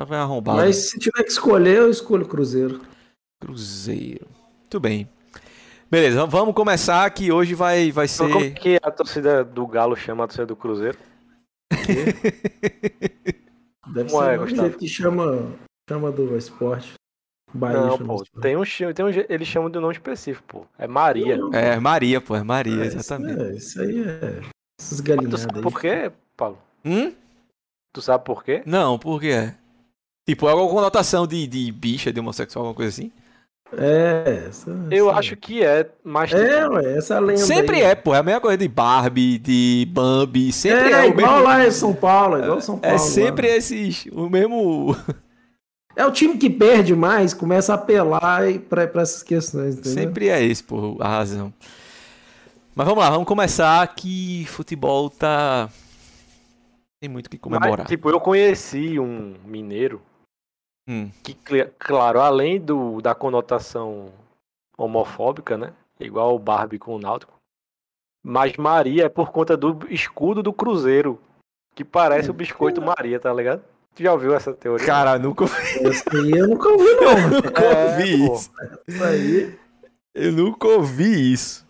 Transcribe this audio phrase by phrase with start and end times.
[0.00, 0.58] tava arrombado.
[0.58, 2.80] Mas se tiver que escolher, eu escolho Cruzeiro.
[3.40, 4.26] Cruzeiro.
[4.60, 5.08] Muito bem.
[5.90, 8.54] Beleza, vamos começar que hoje vai, vai Então, como ser.
[8.54, 10.98] que a torcida do Galo chama a torcida do Cruzeiro?
[13.92, 14.62] Deve Como ser é, Gustavo?
[14.62, 15.52] jeito que chama,
[15.88, 16.92] chama do esporte.
[17.54, 18.62] Bahia Não, chama pô, tem um,
[18.94, 20.66] tem um, eles chamam de um nome específico, pô.
[20.78, 21.38] É Maria.
[21.54, 23.40] É, Maria, pô, é Maria, É, exatamente.
[23.56, 24.40] Isso, é, isso aí é.
[24.78, 25.62] Essas Tu galinhadas sabe aí.
[25.62, 26.58] por quê, Paulo?
[26.84, 27.14] Hum?
[27.94, 28.62] Tu sabe por quê?
[28.66, 29.54] Não, por quê?
[30.28, 33.10] Tipo, é alguma conotação de, de bicha, de homossexual, alguma coisa assim?
[33.72, 37.82] É, essa, Eu essa- acho que é, mas É, tipo, ué, essa lenda Sempre aí.
[37.82, 38.14] é, pô.
[38.14, 40.52] É a mesma coisa de Barbie, de Bambi.
[40.52, 41.44] Sempre é, É, igual mesmo.
[41.44, 42.94] lá em São Paulo, igual São Paulo.
[42.94, 43.56] É sempre lá.
[43.56, 44.04] esses.
[44.12, 44.94] O mesmo.
[45.96, 49.92] É o time que perde mais, começa a apelar pra, pra essas questões, entendeu?
[49.94, 51.52] Sempre é esse, pô, a razão.
[52.74, 55.68] Mas vamos lá, vamos começar que futebol tá.
[57.00, 57.78] Tem muito o que comemorar.
[57.78, 60.00] mas, tipo, eu conheci um mineiro
[60.88, 64.06] Hum, que, cl- claro, além do, da conotação
[64.76, 65.72] homofóbica, né?
[66.00, 67.34] Igual o Barbie com o Náutico.
[68.24, 71.18] Mas Maria é por conta do escudo do Cruzeiro,
[71.74, 73.62] que parece o biscoito Maria, tá ligado?
[73.94, 74.86] Tu já ouviu essa teoria?
[74.86, 77.30] Cara, nunca, aí eu nunca ouvi, não.
[77.30, 78.34] nunca É, ouvi pô.
[78.34, 78.50] isso.
[78.86, 79.58] Isso aí.
[80.14, 81.66] Eu nunca ouvi isso.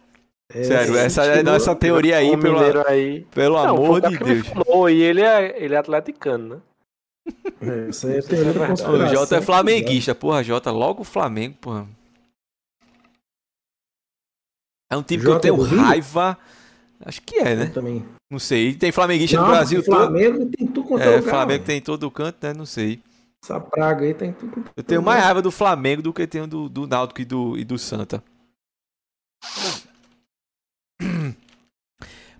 [0.53, 3.21] é, Sério, essa, tirou- essa teoria aí, pelo, aí.
[3.35, 4.49] pelo Não, amor de cara que me Deus.
[4.49, 6.61] falou, e ele é, ele é atleticano, né?
[7.61, 9.09] É, Isso aí é teoria da O conspiração.
[9.09, 11.89] Jota é flamenguista, porra, Jota, logo o Flamengo, porra.
[14.91, 16.39] É um time que eu Jota tenho raiva.
[17.05, 17.67] Acho que é, Eu né?
[17.67, 18.05] também.
[18.31, 18.75] Não sei.
[18.75, 20.11] Tem flamenguista Não, no Brasil porque todo.
[20.11, 21.31] Flamengo tem tudo quanto é, É, lugar.
[21.31, 21.65] Flamengo velho.
[21.65, 22.55] tem em todo canto, né?
[22.55, 23.03] Não sei.
[23.43, 26.27] Essa praga aí tem tudo quanto é Eu tenho mais raiva do Flamengo do que
[26.27, 28.23] tenho do, do Náutico e do, e do Santa.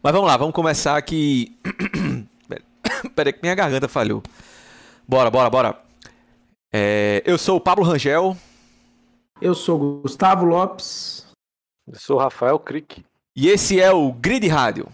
[0.03, 1.57] Mas vamos lá, vamos começar aqui.
[3.15, 4.23] Peraí que minha garganta falhou.
[5.09, 5.79] Bora, bora, bora.
[6.71, 8.37] É, eu sou o Pablo Rangel
[9.41, 11.27] Eu sou o Gustavo Lopes.
[11.87, 13.03] Eu sou o Rafael Crick.
[13.35, 14.87] e esse é o Grid Rádio.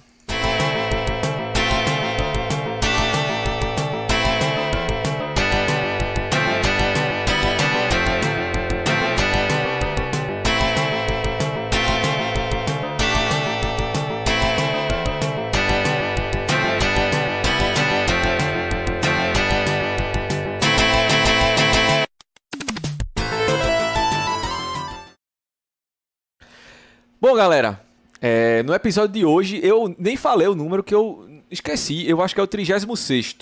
[27.35, 27.81] Bom, galera,
[28.21, 32.09] é, no episódio de hoje eu nem falei o número que eu esqueci.
[32.09, 33.37] Eu acho que é o 36.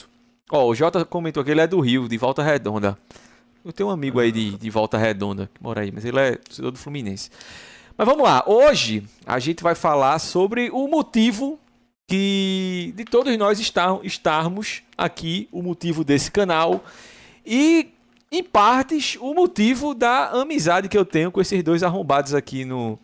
[0.51, 2.97] Ó, o Jota comentou que ele é do Rio, de Volta Redonda.
[3.63, 6.39] Eu tenho um amigo aí de, de Volta Redonda que mora aí, mas ele é
[6.59, 7.29] do Fluminense.
[7.95, 11.61] Mas vamos lá, hoje a gente vai falar sobre o motivo
[12.09, 16.83] que de todos nós estar, estarmos aqui, o motivo desse canal
[17.45, 17.91] e
[18.31, 22.99] em partes o motivo da amizade que eu tenho com esses dois arrombados aqui no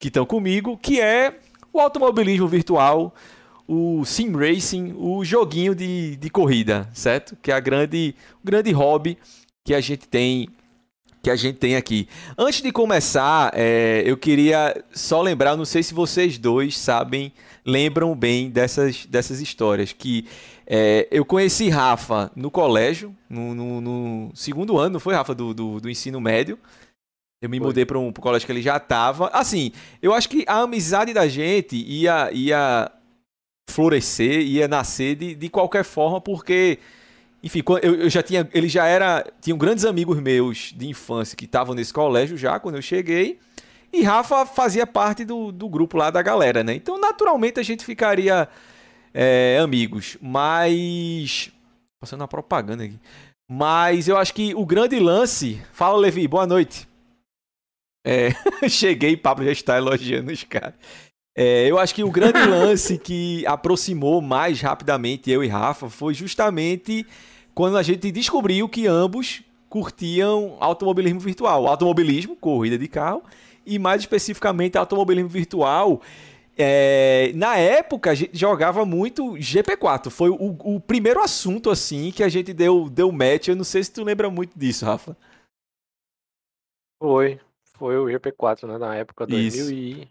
[0.00, 1.38] que estão comigo, que é
[1.72, 3.14] o automobilismo virtual,
[3.68, 7.36] o sim racing, o joguinho de, de corrida, certo?
[7.40, 9.16] Que é a grande, o grande hobby
[9.62, 10.48] que a gente tem
[11.22, 12.08] que a gente tem aqui.
[12.38, 17.30] Antes de começar, é, eu queria só lembrar, não sei se vocês dois sabem,
[17.62, 20.24] lembram bem dessas, dessas histórias, que
[20.66, 25.52] é, eu conheci Rafa no colégio, no, no- no segundo ano, não foi, Rafa, do,
[25.52, 26.58] do, do ensino médio.
[27.40, 27.68] Eu me Foi.
[27.68, 29.28] mudei para um pro colégio que ele já estava.
[29.32, 32.90] Assim, eu acho que a amizade da gente ia, ia
[33.68, 36.78] florescer, ia nascer de, de qualquer forma, porque,
[37.42, 41.74] enfim, eu já tinha, ele já era, tinham grandes amigos meus de infância que estavam
[41.74, 43.38] nesse colégio já quando eu cheguei,
[43.92, 46.74] e Rafa fazia parte do, do grupo lá da galera, né?
[46.74, 48.48] Então, naturalmente, a gente ficaria
[49.12, 51.50] é, amigos, mas
[51.98, 52.98] passando uma propaganda aqui.
[53.48, 55.60] Mas eu acho que o grande lance.
[55.72, 56.89] Fala, Levi, boa noite.
[58.04, 58.30] É,
[58.68, 60.74] cheguei, Pablo já está elogiando os caras.
[61.36, 66.12] É, eu acho que o grande lance que aproximou mais rapidamente eu e Rafa foi
[66.12, 67.06] justamente
[67.54, 71.66] quando a gente descobriu que ambos curtiam automobilismo virtual.
[71.66, 73.22] Automobilismo, corrida de carro,
[73.64, 76.02] e mais especificamente automobilismo virtual.
[76.58, 80.10] É, na época a gente jogava muito GP4.
[80.10, 83.48] Foi o, o primeiro assunto assim que a gente deu, deu match.
[83.48, 85.16] Eu não sei se tu lembra muito disso, Rafa.
[87.00, 87.40] Foi.
[87.80, 88.76] Foi o GP4, né?
[88.76, 89.56] Na época Isso.
[89.56, 90.08] 2000 e...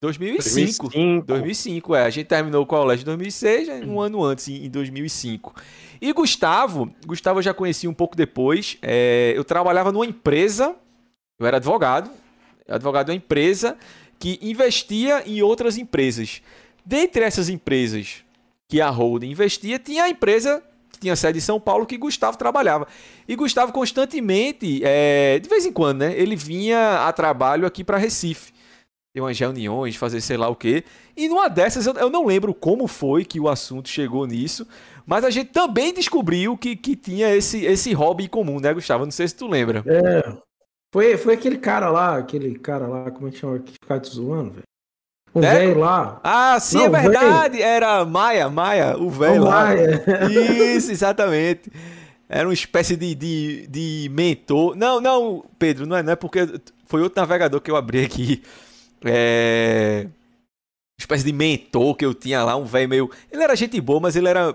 [0.00, 0.88] 2005.
[0.88, 1.26] 2005.
[1.26, 2.04] 2005, é.
[2.04, 5.54] A gente terminou o colégio em 2006, né, um ano antes, em em 2005.
[6.00, 8.78] E Gustavo, Gustavo eu já conheci um pouco depois.
[8.80, 10.74] é, eu trabalhava numa empresa,
[11.38, 12.10] eu era advogado,
[12.66, 13.76] advogado de uma empresa
[14.18, 16.42] que investia em outras empresas.
[16.84, 18.24] Dentre essas empresas
[18.68, 20.62] que a Holding investia, tinha a empresa
[20.96, 22.88] que tinha sede em São Paulo, que Gustavo trabalhava.
[23.28, 26.18] E Gustavo constantemente, é, de vez em quando, né?
[26.18, 28.52] Ele vinha a trabalho aqui para Recife.
[29.14, 30.84] Tem umas reuniões, fazer sei lá o quê.
[31.16, 34.66] E numa dessas, eu, não lembro como foi que o assunto chegou nisso,
[35.06, 39.04] mas a gente também descobriu que, que tinha esse, esse hobby comum, né, Gustavo?
[39.04, 39.82] Não sei se tu lembra.
[39.86, 40.36] É.
[40.92, 43.58] Foi, foi aquele cara lá, aquele cara lá, como é que chama?
[43.58, 44.64] Que ficava te zoando, velho.
[45.36, 45.54] O Deco?
[45.54, 46.20] velho lá.
[46.24, 47.60] Ah, sim, Não, é verdade.
[47.62, 49.64] Era Maia, Maia, o velho lá.
[49.66, 50.02] Maia.
[50.76, 51.70] Isso, exatamente.
[52.28, 54.74] Era uma espécie de, de, de mentor.
[54.74, 56.40] Não, não, Pedro, não é, não é porque
[56.86, 58.42] foi outro navegador que eu abri aqui.
[59.04, 60.06] É.
[60.06, 63.10] Uma espécie de mentor que eu tinha lá, um velho meio.
[63.30, 64.54] Ele era gente boa, mas ele era.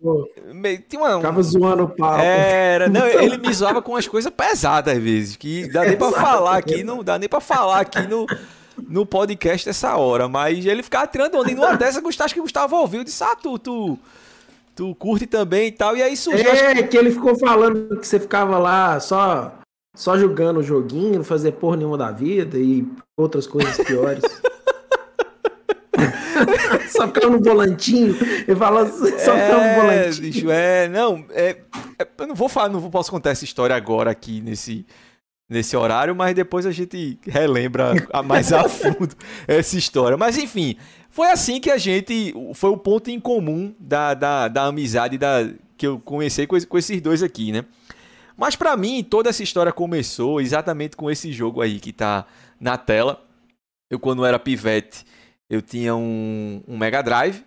[0.00, 1.16] Pô, meio- Tinha uma.
[1.16, 2.22] Ficava zoando o papo.
[2.22, 6.12] Era, não, ele me zoava com umas coisas pesadas às vezes, que dá nem pra
[6.12, 8.26] falar aqui, não dá nem pra falar aqui no,
[8.86, 12.76] no podcast essa hora, mas ele ficava tirando onda, e numa Gustavo, acho que Gustavo
[12.76, 13.98] ouviu, disse, ah, tu, tu,
[14.74, 17.98] tu curte também e tal, e aí surgiu, acho que- É, que ele ficou falando
[17.98, 19.54] que você ficava lá só,
[19.96, 22.86] só jogando o joguinho, não fazia porra nenhuma da vida e
[23.18, 24.22] outras coisas piores.
[26.90, 28.16] só ficava no volantinho
[28.46, 30.22] e fala só ficava no é, volantinho.
[30.22, 31.56] bicho, é, não, é,
[31.98, 34.86] é, eu não vou falar, não vou, posso contar essa história agora aqui nesse,
[35.48, 39.14] nesse horário, mas depois a gente relembra a- mais a fundo
[39.46, 40.16] essa história.
[40.16, 40.76] Mas enfim,
[41.10, 45.48] foi assim que a gente, foi o ponto em comum da, da, da amizade da,
[45.76, 47.64] que eu comecei com, com esses dois aqui, né?
[48.36, 52.24] Mas pra mim, toda essa história começou exatamente com esse jogo aí que tá
[52.60, 53.20] na tela.
[53.90, 55.04] Eu, quando era pivete,
[55.50, 57.42] eu tinha um, um Mega Drive.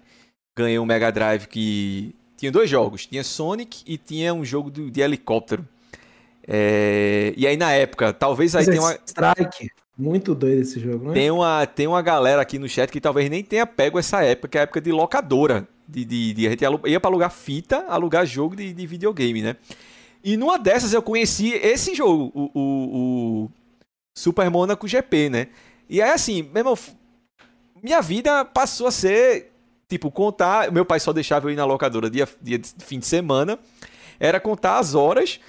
[0.57, 3.05] Ganhei um Mega Drive que tinha dois jogos.
[3.05, 5.65] Tinha Sonic e tinha um jogo do- de helicóptero.
[6.47, 9.69] É, E aí, na época, talvez aí é tenha uma, Strike.
[9.97, 11.13] Muito doido esse jogo, né?
[11.13, 14.47] tem, uma, tem uma galera aqui no chat que talvez nem tenha pego essa época,
[14.47, 15.67] que é a época de locadora.
[15.87, 19.57] De, de, de- a gente ia pra alugar fita, alugar jogo de, de videogame, né?
[20.23, 23.51] E numa dessas eu conheci esse jogo, o, o, o
[24.17, 25.47] Super Monaco GP, né?
[25.89, 26.77] E aí assim, meu irmão,
[27.81, 29.51] minha vida passou a ser,
[29.89, 30.71] tipo, contar.
[30.71, 33.59] Meu pai só deixava eu ir na locadora dia, dia de fim de semana.
[34.19, 35.39] Era contar as horas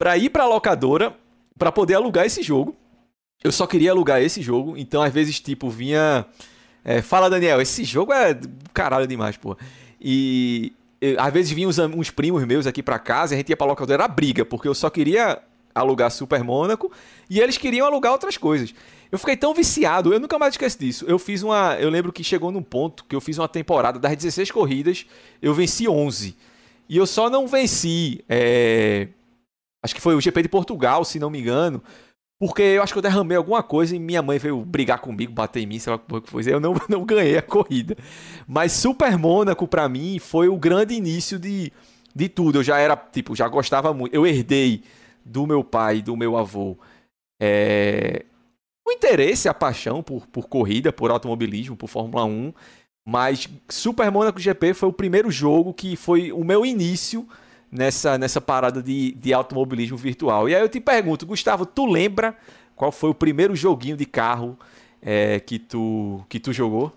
[0.00, 1.14] pra ir pra locadora
[1.58, 2.74] pra poder alugar esse jogo.
[3.44, 6.24] Eu só queria alugar esse jogo, então às vezes, tipo, vinha.
[6.82, 8.34] é, Fala, Daniel, esse jogo é
[8.72, 9.58] caralho demais, pô.
[10.00, 10.72] E
[11.18, 14.04] às vezes vinham uns, uns primos meus aqui pra casa a gente ia pra locadora,
[14.04, 15.38] era briga, porque eu só queria
[15.74, 16.90] alugar Super Mônaco
[17.28, 18.74] e eles queriam alugar outras coisas.
[19.12, 21.04] Eu fiquei tão viciado, eu nunca mais esqueço disso.
[21.06, 21.76] Eu fiz uma.
[21.78, 25.04] Eu lembro que chegou num ponto que eu fiz uma temporada das 16 corridas,
[25.42, 26.34] eu venci 11.
[26.88, 28.24] E eu só não venci.
[28.26, 29.08] é,
[29.82, 31.82] Acho que foi o GP de Portugal, se não me engano.
[32.38, 35.60] Porque eu acho que eu derramei alguma coisa e minha mãe veio brigar comigo, bater
[35.60, 36.42] em mim, sei lá o que foi.
[36.46, 37.96] Eu não, não ganhei a corrida.
[38.46, 41.70] Mas Super Mônaco, pra mim, foi o grande início de,
[42.14, 42.58] de tudo.
[42.58, 44.14] Eu já era, tipo, já gostava muito.
[44.14, 44.82] Eu herdei
[45.24, 46.78] do meu pai do meu avô
[47.40, 48.24] é,
[48.86, 52.52] o interesse, a paixão por, por corrida, por automobilismo, por Fórmula 1.
[53.08, 57.26] Mas Super Mônaco GP foi o primeiro jogo que foi o meu início
[57.70, 60.48] nessa, nessa parada de, de automobilismo virtual.
[60.48, 62.36] E aí eu te pergunto, Gustavo, tu lembra
[62.74, 64.58] qual foi o primeiro joguinho de carro
[65.02, 66.92] é, que, tu, que tu jogou?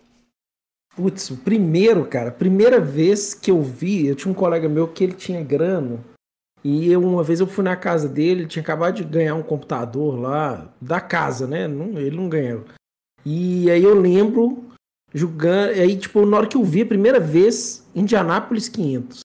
[0.96, 5.04] Putz, o primeiro, cara, primeira vez que eu vi, eu tinha um colega meu que
[5.04, 6.00] ele tinha grana.
[6.64, 9.44] E eu, uma vez eu fui na casa dele, ele tinha acabado de ganhar um
[9.44, 11.68] computador lá, da casa, né?
[11.68, 12.63] Não, ele não ganhou.
[13.25, 14.63] E aí eu lembro
[15.13, 15.72] jogando.
[15.72, 19.23] Aí, tipo, na hora que eu vi a primeira vez, Indianápolis 500.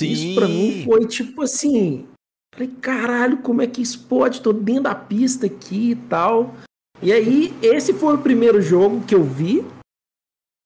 [0.00, 2.06] Isso pra mim foi tipo assim.
[2.54, 4.40] Falei, caralho, como é que isso pode?
[4.40, 6.54] Tô dentro da pista aqui e tal.
[7.02, 9.64] E aí, esse foi o primeiro jogo que eu vi.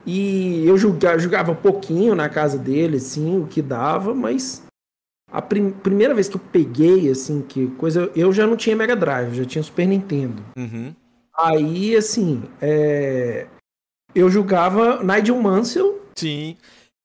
[0.04, 4.62] E eu jogava, jogava pouquinho na casa dele, assim, o que dava, mas
[5.33, 8.11] a prim- primeira vez que eu peguei, assim, que coisa.
[8.14, 10.42] Eu já não tinha Mega Drive, já tinha Super Nintendo.
[10.56, 10.95] Uhum.
[11.37, 13.49] Aí, assim, é,
[14.14, 16.00] eu jogava Nigel Mansell.
[16.16, 16.56] Sim.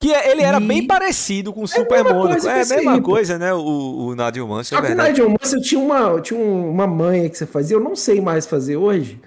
[0.02, 2.48] Que é- ele era E- bem parecido com o Super mesma Mônaco.
[2.48, 3.54] É a mesma aí, coisa, né?
[3.54, 3.60] O,
[4.08, 5.04] o Nadio Mansell, Só é que o.
[5.04, 8.48] Nigel Mansell tinha uma, tinha um- uma manha que você fazia, eu não sei mais
[8.48, 9.22] fazer hoje.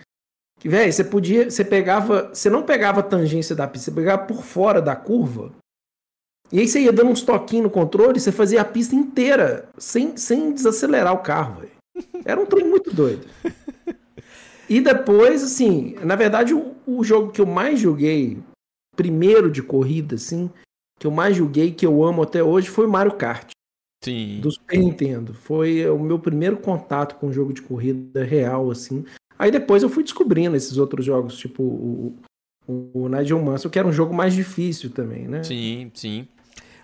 [0.59, 1.49] Que, velho, você podia.
[1.50, 2.31] Você pegava.
[2.35, 5.52] Você não pegava a tangência da pista, você pegava por fora da curva.
[6.52, 10.16] E aí você ia dando uns toquinhos no controle, você fazia a pista inteira, sem,
[10.16, 11.73] sem desacelerar o carro, velho.
[12.25, 13.26] Era um trem muito doido.
[14.69, 18.38] E depois, assim, na verdade, o, o jogo que eu mais joguei,
[18.97, 20.50] primeiro de corrida, assim,
[21.04, 23.50] que eu mais joguei, que eu amo até hoje, foi Mario Kart
[24.02, 24.40] Sim.
[24.40, 25.34] do Super Nintendo.
[25.34, 29.04] Foi o meu primeiro contato com um jogo de corrida real, assim.
[29.38, 32.16] Aí depois eu fui descobrindo esses outros jogos, tipo o,
[32.66, 35.42] o, o Nigel Mansell, que era um jogo mais difícil também, né?
[35.42, 36.26] Sim, sim.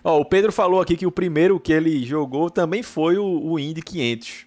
[0.03, 3.57] Ó, o Pedro falou aqui que o primeiro que ele jogou também foi o, o
[3.57, 4.45] Indy 500.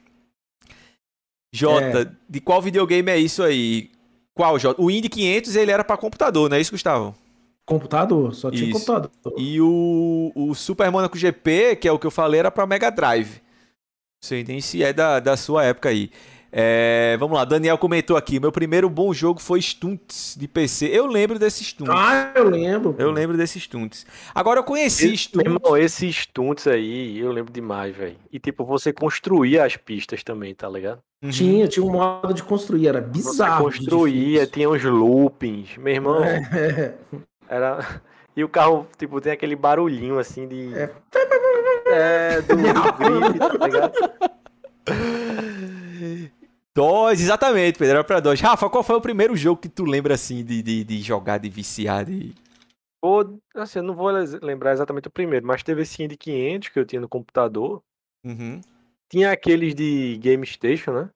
[1.53, 2.11] Jota, é.
[2.29, 3.91] de qual videogame é isso aí?
[4.37, 4.81] Qual, Jota?
[4.81, 7.24] O Indy 500 ele era para computador, não é isso, Gustavo?
[7.67, 8.73] Computador, só tinha isso.
[8.73, 9.11] computador.
[9.39, 12.91] E o, o Super Monaco GP, que é o que eu falei, era para Mega
[12.91, 13.37] Drive.
[13.37, 16.11] Não sei nem se é da, da sua época aí.
[16.57, 18.39] É, vamos lá, Daniel comentou aqui.
[18.39, 20.87] Meu primeiro bom jogo foi Stunts de PC.
[20.87, 21.93] Eu lembro desses Stunts.
[21.93, 22.95] Ah, eu lembro.
[22.97, 24.07] Eu lembro desses Stunts.
[24.33, 25.53] Agora eu conheci esse, Stunts.
[25.53, 28.17] Irmão, esses Stunts aí, eu lembro demais, velho.
[28.31, 31.01] E tipo, você construía as pistas também, tá ligado?
[31.25, 31.31] Uhum.
[31.31, 33.65] Tinha, tinha um modo de construir, era bizarro.
[33.65, 35.77] Você construía, tinha uns loopings.
[35.77, 36.23] Meu irmão.
[36.23, 36.95] É.
[37.49, 37.79] Era.
[38.37, 40.75] E o carro, tipo, tem aquele barulhinho assim de.
[40.75, 40.91] É,
[41.87, 43.95] é do, do grip, tá ligado?
[46.75, 48.41] DOS, exatamente, Pedro, era pra DOS.
[48.41, 51.49] Rafa, qual foi o primeiro jogo que tu lembra, assim, de, de, de jogar, de
[51.49, 52.05] viciar?
[52.05, 52.35] De...
[53.01, 54.11] Pô, assim, eu não vou
[54.43, 57.81] lembrar exatamente o primeiro, mas teve esse de 500 que eu tinha no computador.
[58.25, 58.61] Uhum.
[59.09, 61.11] Tinha aqueles de Game Station, né?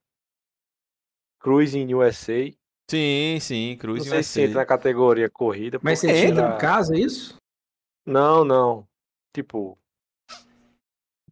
[1.40, 2.52] Cruising USA.
[2.90, 3.86] Sim, sim, USA.
[3.86, 5.78] Não sei se entra na categoria corrida.
[5.82, 7.36] Mas você tinha em casa, é isso?
[8.06, 8.88] Não, não.
[9.34, 9.78] Tipo,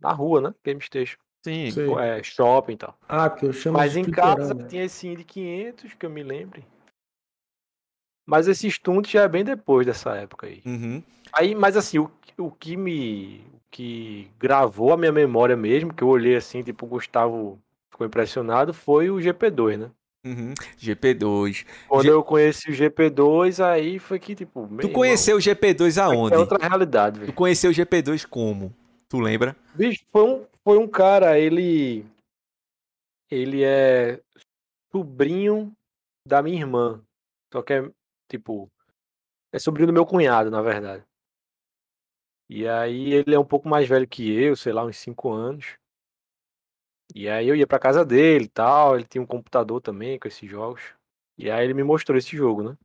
[0.00, 0.54] na rua, né?
[0.62, 1.18] Game Station.
[1.42, 1.68] Sim,
[2.00, 2.98] é, shopping e tal.
[3.08, 6.66] Ah, porque eu chamo Mas em casa tinha esse de 500, que eu me lembre.
[8.26, 10.60] Mas esse stunt já é bem depois dessa época aí.
[10.66, 11.02] Uhum.
[11.32, 16.02] Aí, mas assim, o, o que me o que gravou a minha memória mesmo, que
[16.02, 17.60] eu olhei assim, tipo, o Gustavo
[17.90, 19.90] ficou impressionado, foi o GP2, né?
[20.26, 20.54] Uhum.
[20.76, 21.64] GP2.
[21.88, 22.11] Quando G...
[22.11, 24.68] eu conheci o GP2, aí foi que, tipo.
[24.80, 26.35] Tu conheceu irmão, o GP2 aonde?
[26.35, 27.33] É outra realidade, velho.
[27.33, 28.75] Tu conheceu o GP2 como?
[29.09, 29.56] Tu lembra?
[29.73, 32.04] Bicho, foi um, foi um cara, ele.
[33.30, 34.21] Ele é
[34.90, 35.73] sobrinho
[36.26, 37.00] da minha irmã.
[37.52, 37.90] Só que é,
[38.28, 38.68] tipo.
[39.52, 41.04] É sobrinho do meu cunhado, na verdade.
[42.50, 45.76] E aí ele é um pouco mais velho que eu, sei lá, uns 5 anos.
[47.14, 48.96] E aí eu ia pra casa dele e tal.
[48.96, 50.82] Ele tinha um computador também com esses jogos.
[51.38, 52.76] E aí ele me mostrou esse jogo, né?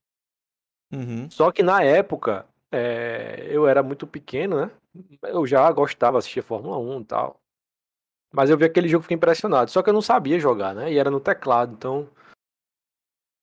[0.93, 1.29] Uhum.
[1.29, 4.71] Só que na época, é, eu era muito pequeno, né?
[5.23, 7.39] Eu já gostava, assistir Fórmula 1 e tal.
[8.33, 9.71] Mas eu vi aquele jogo e fiquei impressionado.
[9.71, 10.91] Só que eu não sabia jogar, né?
[10.91, 11.73] E era no teclado.
[11.73, 12.09] Então,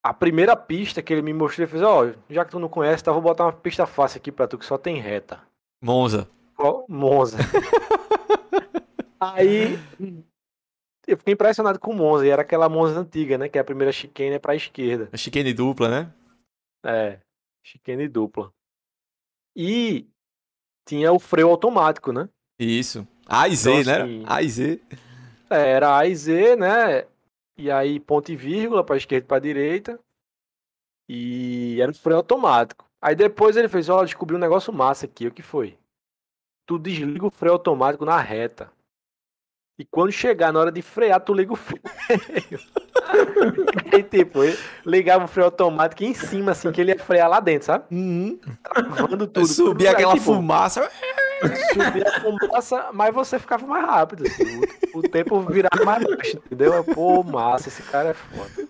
[0.02, 2.68] a primeira pista que ele me mostrou, ele fez: Ó, oh, já que tu não
[2.68, 5.40] conhece, tá, vou botar uma pista fácil aqui pra tu que só tem reta.
[5.82, 6.28] Monza.
[6.58, 7.38] Oh, Monza.
[9.20, 9.78] Aí.
[11.08, 12.26] Eu fiquei impressionado com o Monza.
[12.26, 13.48] E era aquela Monza antiga, né?
[13.48, 15.08] Que é a primeira chicane é pra esquerda.
[15.10, 16.14] A chicane dupla, né?
[16.84, 17.18] É.
[17.64, 18.52] Chicane dupla.
[19.56, 20.06] E
[20.86, 22.28] tinha o freio automático, né?
[22.58, 23.08] Isso.
[23.26, 24.02] A e Z, então, né?
[24.02, 24.82] Assim, a e Z.
[25.48, 27.06] É, era A e Z, né?
[27.56, 29.98] E aí ponto e vírgula para esquerda e para direita.
[31.08, 32.84] E era o freio automático.
[33.00, 35.78] Aí depois ele fez, ó, oh, descobri um negócio massa aqui, o que foi?
[36.66, 38.70] Tu desliga o freio automático na reta.
[39.78, 41.80] E quando chegar na hora de frear, tu liga o freio.
[43.92, 44.40] Aí, tipo,
[44.84, 47.84] ligava o freio automático em cima, assim, que ele ia frear lá dentro, sabe?
[47.92, 48.40] Uhum.
[48.64, 49.46] Travando tudo.
[49.46, 50.90] Subia aquela tipo, fumaça.
[51.72, 54.24] Subia a fumaça, mas você ficava mais rápido.
[54.26, 54.60] Assim,
[54.92, 56.82] o, o, tempo virava mais baixo, entendeu?
[56.82, 58.68] Pô, massa, esse cara é foda.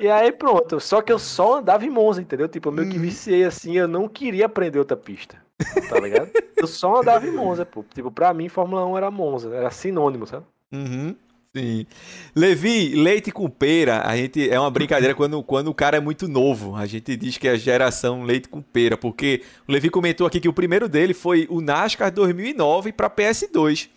[0.00, 2.48] E aí pronto, só que eu só andava em Monza, entendeu?
[2.48, 3.02] Tipo, eu meio que uhum.
[3.02, 5.41] viciei assim, eu não queria aprender outra pista.
[5.88, 6.30] Tá ligado?
[6.56, 7.84] Eu só andava em Monza, pô.
[7.94, 10.44] Tipo, pra mim, Fórmula 1 era Monza, era sinônimo, sabe?
[10.72, 11.14] Uhum.
[11.54, 11.86] Sim.
[12.34, 16.26] Levi, leite com pera, a gente é uma brincadeira quando, quando o cara é muito
[16.26, 16.74] novo.
[16.74, 20.40] A gente diz que é a geração leite com pera, porque o Levi comentou aqui
[20.40, 23.90] que o primeiro dele foi o NASCAR 2009 para PS2.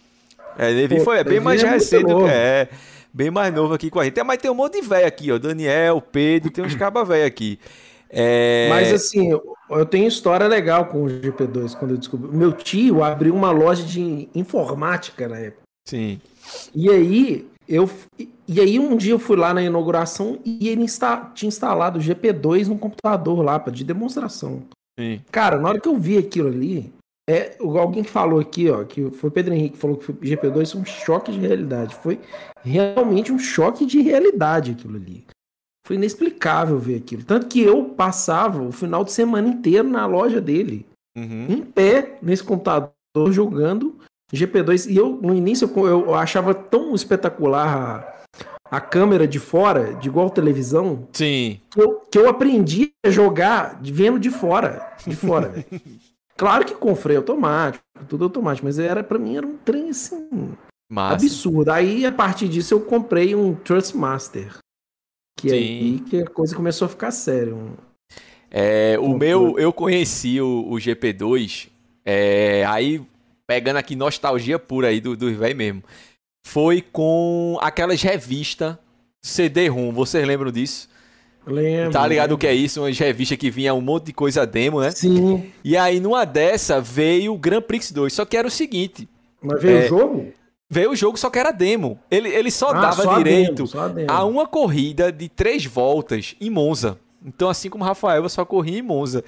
[0.57, 2.67] É, Levi Pô, foi é bem mais é recente, é,
[3.13, 4.19] bem mais novo aqui com a gente.
[4.19, 7.25] É, mas tem um monte de velho aqui, ó, Daniel, Pedro, tem uns cabas velho
[7.25, 7.57] aqui.
[8.17, 8.67] É...
[8.69, 9.29] Mas assim,
[9.69, 12.35] eu tenho história legal com o GP2 quando eu descobri.
[12.35, 15.63] Meu tio abriu uma loja de informática na época.
[15.85, 16.21] Sim.
[16.73, 17.89] E aí, eu.
[18.47, 22.01] E aí um dia eu fui lá na inauguração e ele insta, tinha instalado o
[22.01, 24.63] GP2 no computador lá, de demonstração.
[24.97, 25.19] Sim.
[25.29, 26.93] Cara, na hora que eu vi aquilo ali,
[27.27, 30.71] é, alguém falou aqui, ó, que foi o Pedro Henrique que falou que o GP2
[30.71, 31.95] foi um choque de realidade.
[31.95, 32.19] Foi
[32.63, 35.25] realmente um choque de realidade aquilo ali.
[35.85, 37.23] Foi inexplicável ver aquilo.
[37.23, 41.45] Tanto que eu passava o final de semana inteiro na loja dele, uhum.
[41.47, 42.91] em pé, nesse computador,
[43.29, 43.95] jogando
[44.33, 44.89] GP2.
[44.89, 48.23] E eu, no início, eu, eu achava tão espetacular
[48.71, 51.07] a, a, câmera de fora, de igual televisão.
[51.13, 51.61] Sim.
[51.69, 54.95] Que eu, que eu aprendi a jogar vendo de fora.
[55.05, 55.63] De fora,
[56.37, 60.51] Claro que com freio automático, tudo automático, mas era para mim era um trem assim.
[60.91, 61.13] Massa.
[61.13, 61.71] Absurdo.
[61.71, 64.57] Aí, a partir disso, eu comprei um Trustmaster.
[65.35, 65.55] Que Sim.
[65.55, 67.53] aí que a coisa começou a ficar séria.
[68.49, 71.67] É, o meu, eu conheci o, o GP2
[72.05, 73.01] é, aí
[73.47, 75.83] pegando aqui nostalgia pura aí do, do velho mesmo,
[76.45, 78.77] foi com aquelas revistas
[79.21, 80.87] CD-ROM, vocês lembram disso?
[81.47, 81.91] Lembro.
[81.91, 82.35] Tá ligado lembro.
[82.35, 82.81] o que é isso?
[82.81, 84.89] Uma revista que vinha um monte de coisa demo, né?
[84.91, 85.51] Sim.
[85.63, 88.11] E aí, numa dessa, veio o Grand Prix 2.
[88.11, 89.07] Só que era o seguinte:
[89.41, 90.33] Mas veio É, o jogo?
[90.69, 91.99] Veio o jogo, só que era demo.
[92.09, 94.11] Ele, ele só Ah, dava só a direito a demo.
[94.11, 96.99] a uma corrida de três voltas em Monza.
[97.25, 99.23] Então, assim como o Rafael, eu só corria em Monza.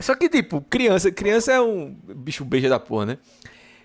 [0.00, 3.18] Só que, tipo, criança, criança é um bicho beija da porra, né?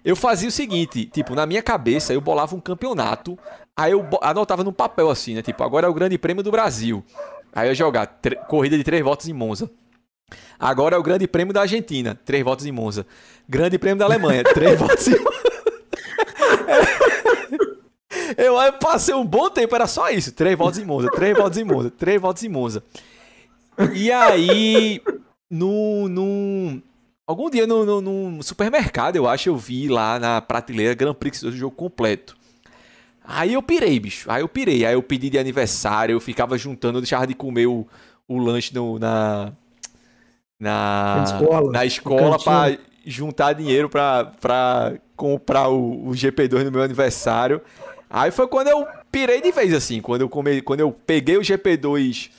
[0.06, 3.38] Eu fazia o seguinte, tipo, na minha cabeça eu bolava um campeonato,
[3.76, 5.42] aí eu anotava num papel assim, né?
[5.42, 7.04] Tipo, agora é o Grande Prêmio do Brasil.
[7.54, 8.08] Aí eu ia jogar
[8.48, 9.70] corrida de três voltas em Monza.
[10.58, 13.06] Agora é o Grande Prêmio da Argentina, três voltas em Monza.
[13.50, 15.57] Grande Prêmio da Alemanha, três voltas em Monza.
[18.36, 20.32] Eu aí passei um bom tempo, era só isso.
[20.32, 22.84] Três voltas em Monza, três voltas em Monza, três voltas em Monza.
[23.94, 25.02] E aí,
[25.50, 26.82] no, no,
[27.26, 31.42] algum dia no, no, num supermercado, eu acho, eu vi lá na prateleira Grand Prix
[31.42, 32.36] do jogo completo.
[33.24, 34.32] Aí eu pirei, bicho.
[34.32, 34.86] Aí eu pirei.
[34.86, 37.86] Aí eu pedi de aniversário, eu ficava juntando, eu deixava de comer o,
[38.28, 39.52] o lanche no, na,
[40.58, 46.64] na, Na escola, na no escola pra juntar dinheiro pra, pra comprar o, o GP2
[46.64, 47.62] no meu aniversário.
[48.10, 50.02] Aí foi quando eu pirei de vez, assim.
[50.02, 52.32] Quando eu, come, quando eu peguei o GP2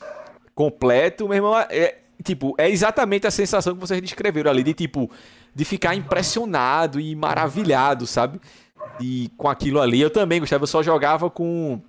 [0.54, 5.10] completo, meu irmão, é, tipo, é exatamente a sensação que vocês descreveram ali, de tipo,
[5.54, 8.40] de ficar impressionado e maravilhado, sabe?
[9.00, 10.00] E com aquilo ali.
[10.00, 11.80] Eu também gostava, eu só jogava com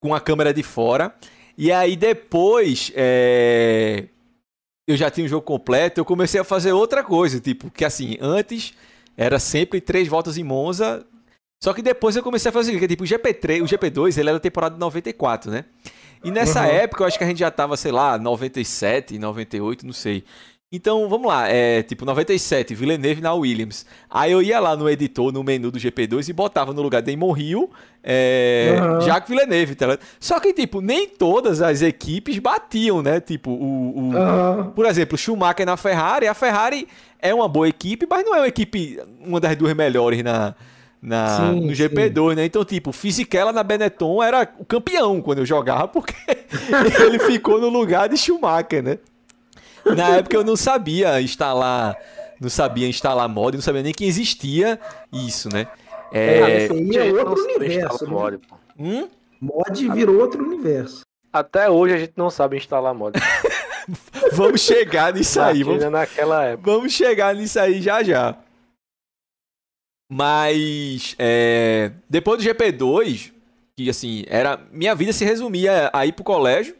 [0.00, 1.14] com a câmera de fora.
[1.56, 4.04] E aí depois, é,
[4.86, 8.18] eu já tinha o jogo completo, eu comecei a fazer outra coisa, tipo, que assim,
[8.20, 8.74] antes
[9.16, 11.06] era sempre três voltas em Monza,
[11.64, 14.38] só que depois eu comecei a fazer, que tipo, o GP3, o GP2, ele era
[14.38, 15.64] da temporada de 94, né?
[16.22, 16.66] E nessa Uhum.
[16.66, 20.24] época, eu acho que a gente já tava, sei lá, 97, 98, não sei.
[20.72, 23.86] Então, vamos lá, é tipo 97, Villeneuve na Williams.
[24.10, 27.36] Aí eu ia lá no editor, no menu do GP2 e botava no lugar Damon
[27.36, 27.70] Hill,
[28.02, 29.00] é, Uhum.
[29.00, 29.96] Jacques Villeneuve, tá?
[30.18, 33.20] Só que, tipo, nem todas as equipes batiam, né?
[33.20, 34.72] Tipo, o, o- Aham.
[34.74, 36.88] por exemplo, Schumacher na Ferrari, a Ferrari
[37.20, 40.54] é uma boa equipe, mas não é uma equipe, uma das duas melhores na,
[41.04, 42.46] na, Sim, no GP2, né?
[42.46, 46.14] Então, tipo, Fisichella na Benetton era o campeão quando eu jogava, porque
[47.04, 48.98] ele ficou no lugar de Schumacher, né?
[49.84, 51.94] Na época eu não sabia instalar,
[52.40, 54.80] não sabia instalar mod, não sabia nem que existia
[55.12, 55.66] isso, né?
[56.10, 58.04] É, Cara, isso aí Gente, é não outro universo.
[58.04, 58.10] né?
[58.10, 58.40] mod,
[58.78, 59.08] hum?
[59.38, 61.02] Mod virou outro universo.
[61.30, 63.20] Até hoje a gente não sabe instalar mod.
[64.32, 66.70] Vamos chegar nisso aí, vamos naquela época.
[66.70, 68.34] Vamos chegar nisso aí já já.
[70.16, 73.32] Mas é, depois do GP2,
[73.76, 76.76] que assim, era minha vida se resumia a ir pro colégio.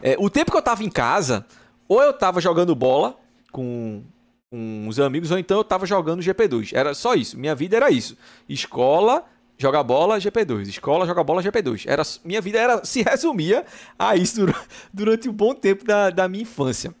[0.00, 1.44] É, o tempo que eu tava em casa,
[1.88, 3.18] ou eu tava jogando bola
[3.50, 4.04] com,
[4.48, 6.70] com os amigos, ou então eu tava jogando GP2.
[6.72, 7.36] Era só isso.
[7.36, 8.16] Minha vida era isso.
[8.48, 9.24] Escola,
[9.58, 10.68] joga bola, GP2.
[10.68, 11.86] Escola, joga bola, GP2.
[11.88, 13.64] Era, minha vida era, se resumia
[13.98, 14.62] a isso dura-
[14.94, 16.94] durante um bom tempo da, da minha infância.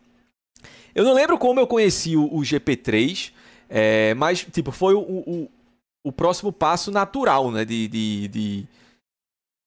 [0.92, 3.30] Eu não lembro como eu conheci o, o GP3,
[3.74, 5.48] é, mas, tipo, foi o, o,
[6.04, 7.64] o próximo passo natural, né?
[7.64, 7.88] De.
[7.88, 8.66] de, de-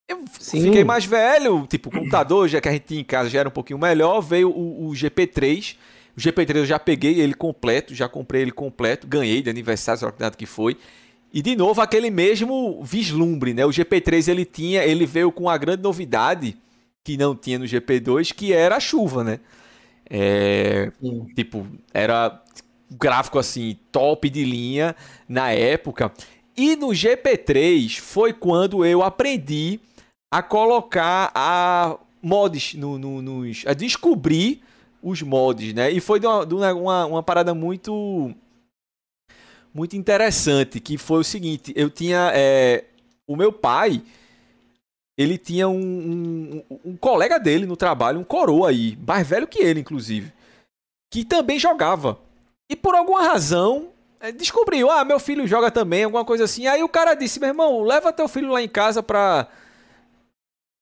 [0.08, 0.62] Eu Sim.
[0.62, 3.50] fiquei mais velho, tipo, o computador, já que a gente tinha em casa já era
[3.50, 5.76] um pouquinho melhor, veio o, o GP3.
[6.15, 10.06] O GP3 eu já peguei ele completo, já comprei ele completo, ganhei de aniversário, sei
[10.06, 10.78] lá que nada que foi.
[11.34, 13.65] E de novo aquele mesmo vislumbre, né?
[13.65, 16.56] O GP3 ele tinha, ele veio com a grande novidade
[17.04, 19.39] que não tinha no GP2, que era a chuva, né?
[20.10, 20.91] É.
[21.36, 22.41] Tipo, era
[22.91, 24.95] gráfico assim, top de linha
[25.28, 26.12] na época.
[26.56, 29.80] E no GP3 foi quando eu aprendi
[30.34, 33.63] a colocar a mods no, no- nos.
[33.67, 34.62] a descobrir
[35.02, 35.91] os mods, né?
[35.91, 38.32] E foi de uma, de uma, uma- parada muito.
[39.74, 42.32] muito interessante, que foi o seguinte: eu tinha.
[42.34, 42.86] é,
[43.28, 44.02] o meu pai.
[45.17, 49.60] Ele tinha um, um, um colega dele no trabalho, um coroa aí, mais velho que
[49.60, 50.34] ele, inclusive
[51.10, 52.19] que também jogava.
[52.69, 56.67] E por alguma razão, eh, descobriu, ah, meu filho joga também, alguma coisa assim.
[56.67, 59.47] Aí o cara disse, meu irmão, leva teu filho lá em casa pra,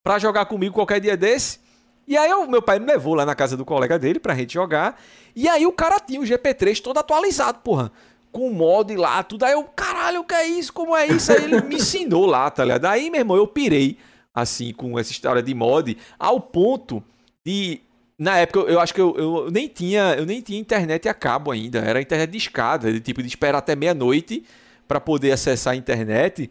[0.04, 1.60] pra jogar comigo qualquer dia desse.
[2.08, 4.54] E aí o meu pai me levou lá na casa do colega dele pra gente
[4.54, 5.02] jogar.
[5.36, 7.92] E aí o cara tinha o GP3 todo atualizado, porra.
[8.32, 9.44] Com mod lá, tudo.
[9.44, 10.74] Aí eu, caralho, o que é isso?
[10.74, 11.32] Como é isso?
[11.32, 12.86] Aí ele me ensinou lá, tá ligado?
[12.86, 13.98] Aí, meu irmão, eu pirei,
[14.34, 17.04] assim, com essa história de mod, ao ponto
[17.46, 17.80] de
[18.24, 21.14] na época, eu, eu acho que eu, eu nem tinha, eu nem tinha internet a
[21.14, 21.80] cabo ainda.
[21.80, 24.44] Era internet de escada, de tipo de esperar até meia-noite
[24.88, 26.50] para poder acessar a internet.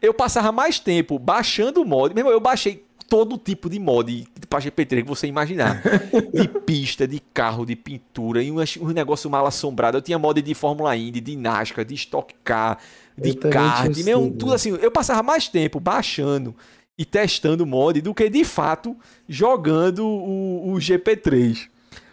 [0.00, 2.14] Eu passava mais tempo baixando o mod.
[2.14, 5.82] Meu irmão, eu baixei todo tipo de mod pra GP3 que você imaginar.
[6.32, 9.98] de pista, de carro, de pintura, e um, um negócio mal assombrado.
[9.98, 12.78] Eu tinha mod de Fórmula Indy, de NASCAR, de Stock Car,
[13.16, 14.70] de Eu kart, meu, tudo assim.
[14.80, 16.54] Eu passava mais tempo baixando
[16.98, 18.96] e testando mod do que de fato
[19.28, 21.68] jogando o, o GP3.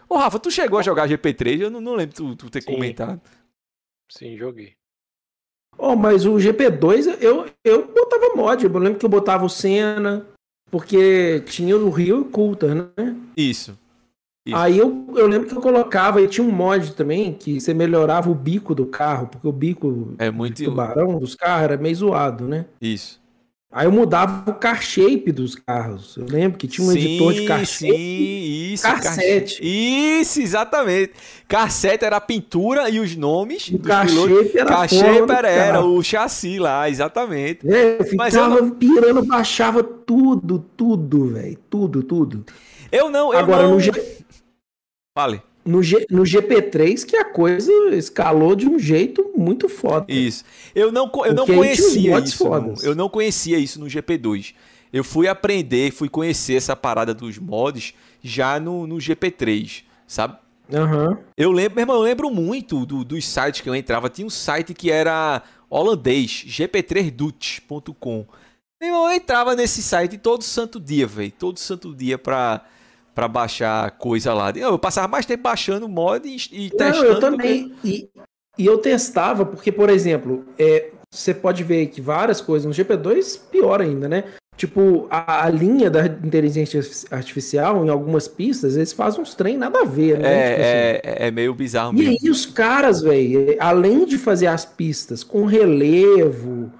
[0.08, 1.60] Ô Rafa, tu chegou a jogar GP3?
[1.60, 2.72] Eu não, não lembro tu, tu ter Sim.
[2.74, 3.20] comentado.
[4.10, 4.74] Sim, joguei.
[5.78, 8.64] Oh, mas o GP2 eu, eu botava mod.
[8.64, 10.26] Eu lembro que eu botava o Senna,
[10.70, 13.16] porque tinha o Rio e o Coulter, né?
[13.36, 13.78] Isso.
[14.44, 14.56] Isso.
[14.56, 18.28] Aí eu, eu lembro que eu colocava, e tinha um mod também, que você melhorava
[18.28, 20.56] o bico do carro, porque o bico É muito.
[20.56, 22.66] de tubarão dos carros era meio zoado, né?
[22.80, 23.21] Isso.
[23.74, 26.14] Aí eu mudava o car shape dos carros.
[26.18, 28.72] Eu lembro que tinha um editor de car sim, shape.
[28.74, 28.82] isso.
[28.82, 29.60] Cassete.
[29.62, 31.14] Isso, exatamente.
[31.48, 35.80] Cassete era a pintura e os nomes O car shape era Car shape era, era
[35.80, 37.66] o chassi lá, exatamente.
[37.66, 41.58] É, eu Mas ficava eu pirando, baixava tudo, tudo, velho.
[41.70, 42.44] Tudo, tudo.
[42.90, 43.78] Eu não, eu Agora, não...
[43.78, 43.82] no,
[45.16, 45.42] Fale.
[45.64, 50.06] No, G- no GP3, que a coisa escalou de um jeito muito foda.
[50.08, 50.44] Isso.
[50.74, 52.44] Eu não, eu não conhecia isso.
[52.82, 54.54] Eu não conhecia isso no GP2.
[54.92, 60.36] Eu fui aprender, fui conhecer essa parada dos mods já no, no GP3, sabe?
[60.72, 61.18] Aham.
[61.36, 64.08] Eu lembro, meu irmão, eu lembro muito do- dos sites que eu entrava.
[64.10, 68.26] Tinha um site que era holandês, gp3dutch.com.
[68.80, 71.32] Meu irmão, eu entrava nesse site todo santo dia, velho.
[71.38, 72.64] Todo santo dia pra,
[73.14, 74.50] pra baixar coisa lá.
[74.54, 77.04] Eu passava mais tempo baixando mod e, e Não, testando.
[77.06, 77.74] eu do também.
[77.84, 78.08] E,
[78.58, 83.40] e eu testava, porque, por exemplo, é, você pode ver que várias coisas no GP2,
[83.50, 84.24] pior ainda, né?
[84.54, 89.80] Tipo, a, a linha da inteligência artificial, em algumas pistas, eles fazem uns trem nada
[89.80, 90.50] a ver, né?
[90.50, 90.70] Tipo assim.
[90.70, 92.18] É, é, é meio bizarro E mesmo.
[92.22, 96.70] aí os caras, velho, além de fazer as pistas com relevo,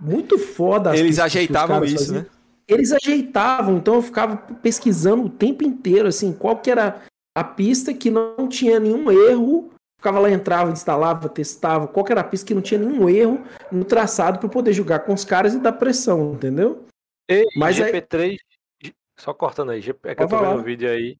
[0.00, 2.16] muito foda as Eles ajeitavam isso, faziam.
[2.20, 2.26] né?
[2.68, 7.02] Eles ajeitavam, então eu ficava pesquisando o tempo inteiro, assim, qual que era
[7.36, 9.70] a pista que não tinha nenhum erro.
[9.98, 13.40] Ficava lá, entrava, instalava, testava, qual que era a pista que não tinha nenhum erro
[13.70, 16.84] no traçado para poder jogar com os caras e dar pressão, entendeu?
[17.30, 18.36] E Mas aí- GP3,
[19.18, 21.16] só cortando aí, é que eu tô vendo o vídeo aí.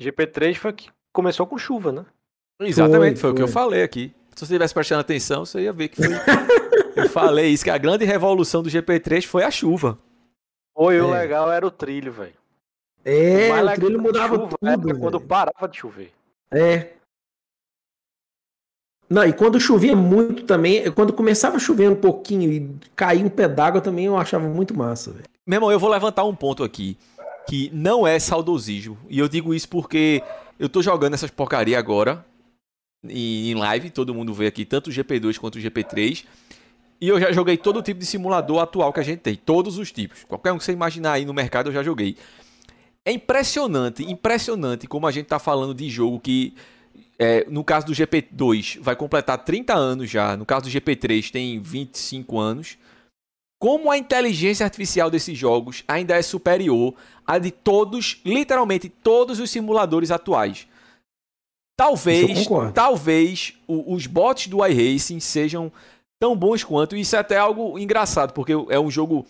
[0.00, 2.06] GP3 foi que começou com chuva, né?
[2.60, 3.52] Exatamente, foi, Foi, o que eu foi.
[3.54, 4.14] falei aqui.
[4.36, 6.14] Se você estivesse prestando atenção, você ia ver que foi.
[6.96, 9.98] eu falei isso, que a grande revolução do GP3 foi a chuva.
[10.74, 11.20] Foi, o É.
[11.20, 12.34] legal era o trilho, velho.
[13.04, 14.98] É, o legal trilho mudava chuva era tudo.
[14.98, 16.12] quando parava de chover.
[16.50, 16.90] É.
[19.08, 23.28] Não, e quando chovia muito também, quando começava a chover um pouquinho e caía um
[23.28, 25.24] pé d'água também, eu achava muito massa, velho.
[25.46, 26.96] Meu irmão, eu vou levantar um ponto aqui
[27.46, 28.96] que não é saudosismo.
[29.10, 30.22] E eu digo isso porque
[30.58, 32.24] eu tô jogando essas porcaria agora
[33.04, 36.24] em em live, todo mundo vê aqui, tanto o GP2 quanto o GP3.
[37.02, 39.90] E eu já joguei todo tipo de simulador atual que a gente tem, todos os
[39.90, 40.22] tipos.
[40.22, 42.16] Qualquer um que você imaginar aí no mercado eu já joguei.
[43.04, 46.54] É impressionante, impressionante como a gente tá falando de jogo que
[47.18, 51.58] é, no caso do GP2 vai completar 30 anos já, no caso do GP3 tem
[51.60, 52.78] 25 anos.
[53.60, 56.94] Como a inteligência artificial desses jogos ainda é superior
[57.26, 60.68] à de todos, literalmente todos os simuladores atuais.
[61.76, 62.20] Talvez,
[62.72, 65.72] talvez o- os bots do iRacing sejam
[66.22, 66.94] tão bons quanto.
[66.94, 69.26] Isso é até algo engraçado, porque é um jogo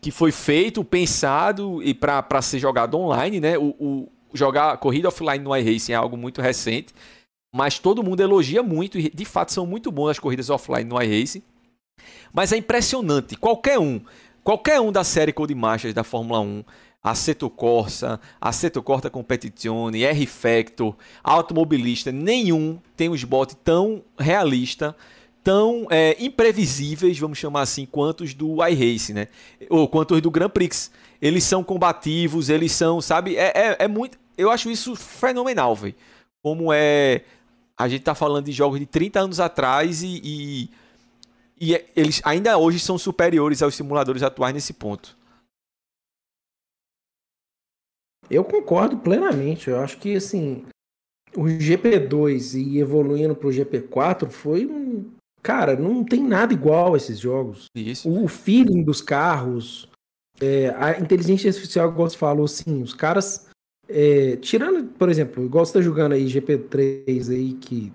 [0.00, 3.58] que foi feito, pensado e para ser jogado online, né?
[3.58, 6.94] O, o- jogar corrida offline no iRacing é algo muito recente,
[7.54, 11.00] mas todo mundo elogia muito e de fato são muito boas as corridas offline no
[11.00, 11.42] iRacing.
[12.32, 14.00] Mas é impressionante, qualquer um,
[14.42, 16.64] qualquer um da série Codemasters da Fórmula 1,
[17.02, 24.96] Assetto Corsa, Assetto Corsa Competizione, R-Factor, Automobilista, nenhum tem os bots tão realista,
[25.44, 29.28] tão é, imprevisíveis, vamos chamar assim, quanto os do iRacing, né?
[29.68, 30.90] Ou quanto os do Grand Prix.
[31.20, 33.36] Eles são combativos, eles são, sabe?
[33.36, 34.18] É, é, é muito.
[34.36, 35.94] Eu acho isso fenomenal, velho.
[36.42, 37.22] Como é.
[37.76, 40.70] A gente tá falando de jogos de 30 anos atrás e, e,
[41.60, 45.16] e é- eles ainda hoje são superiores aos simuladores atuais nesse ponto.
[48.30, 49.68] Eu concordo plenamente.
[49.68, 50.64] Eu acho que assim,
[51.36, 55.12] o GP2 e evoluindo pro GP4 foi um.
[55.44, 57.66] Cara, não tem nada igual a esses jogos.
[57.76, 58.10] Isso.
[58.10, 59.86] O feeling dos carros,
[60.40, 63.46] é, a inteligência artificial, igual você falou, assim, os caras.
[63.86, 67.92] é, tirando, por exemplo, igual você tá jogando aí GP3 aí, que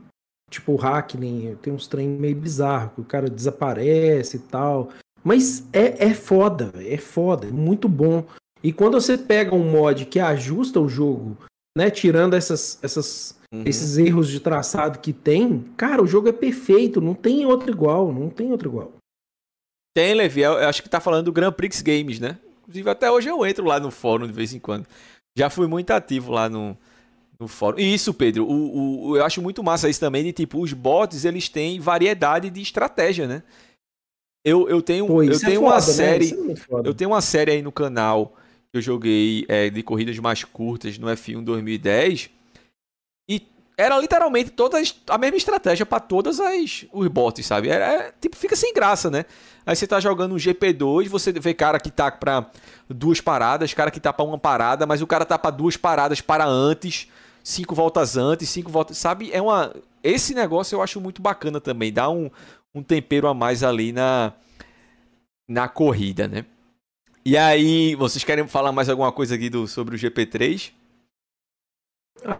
[0.50, 4.90] tipo o Hackney, tem uns trem meio bizarro, que o cara desaparece e tal.
[5.24, 8.26] Mas é, é foda, é foda, é muito bom.
[8.64, 11.36] E quando você pega um mod que ajusta o jogo,
[11.76, 13.64] né, tirando essas, essas, Uhum.
[13.66, 18.14] esses erros de traçado que tem, cara, o jogo é perfeito, não tem outro igual,
[18.14, 18.94] não tem outro igual.
[19.96, 22.38] Tem, Levi, eu acho que tá falando do Grand Prix Games, né?
[22.62, 24.86] Inclusive, até hoje eu entro lá no fórum de vez em quando.
[25.36, 26.78] Já fui muito ativo lá no,
[27.40, 27.80] no fórum.
[27.80, 31.26] E isso, Pedro, o, o, eu acho muito massa isso também, de tipo, os bots,
[31.26, 33.42] eles têm variedade de estratégia, né?
[34.46, 35.82] Eu, eu tenho, Pô, eu é tenho é foda, uma né?
[35.82, 36.32] série.
[36.32, 38.36] É eu tenho uma série aí no canal
[38.72, 42.30] que eu joguei é, de corridas mais curtas no F1 2010.
[43.80, 47.70] Era literalmente todas a mesma estratégia para todas as os bots, sabe?
[47.70, 49.24] Era, é, tipo, fica sem graça, né?
[49.66, 52.52] Aí você tá jogando um GP2, você vê cara que tá para
[52.90, 56.20] duas paradas, cara que tá para uma parada, mas o cara tá para duas paradas
[56.20, 57.08] para antes,
[57.42, 59.32] cinco voltas antes, cinco voltas, sabe?
[59.32, 62.30] É uma esse negócio eu acho muito bacana também, dá um,
[62.76, 64.34] um tempero a mais ali na
[65.48, 66.44] na corrida, né?
[67.24, 70.74] E aí, vocês querem falar mais alguma coisa aqui do, sobre o GP3?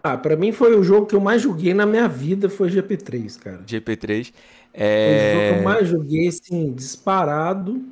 [0.02, 3.38] Ah, para mim foi o jogo que eu mais joguei na minha vida, foi GP3,
[3.38, 3.62] cara.
[3.66, 4.32] GP3.
[4.74, 5.32] É...
[5.32, 7.82] Foi o jogo que eu mais joguei, assim, disparado.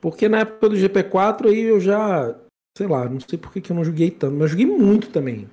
[0.00, 2.34] Porque na época do GP4 aí eu já,
[2.76, 5.48] sei lá, não sei por que, que eu não joguei tanto, mas joguei muito também.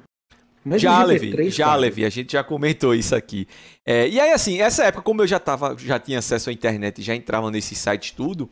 [0.64, 3.48] Mas já, Levi, a gente já comentou isso aqui.
[3.86, 7.02] É, e aí, assim, essa época, como eu já tava, já tinha acesso à internet,
[7.02, 8.50] já entrava nesse site tudo,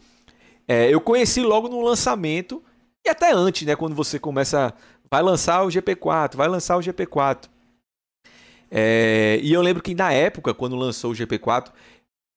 [0.66, 2.64] é, eu conheci logo no lançamento,
[3.06, 3.76] e até antes, né?
[3.76, 4.74] Quando você começa.
[5.10, 7.50] Vai lançar o GP4, vai lançar o GP4.
[8.70, 11.72] É, e eu lembro que na época, quando lançou o GP4,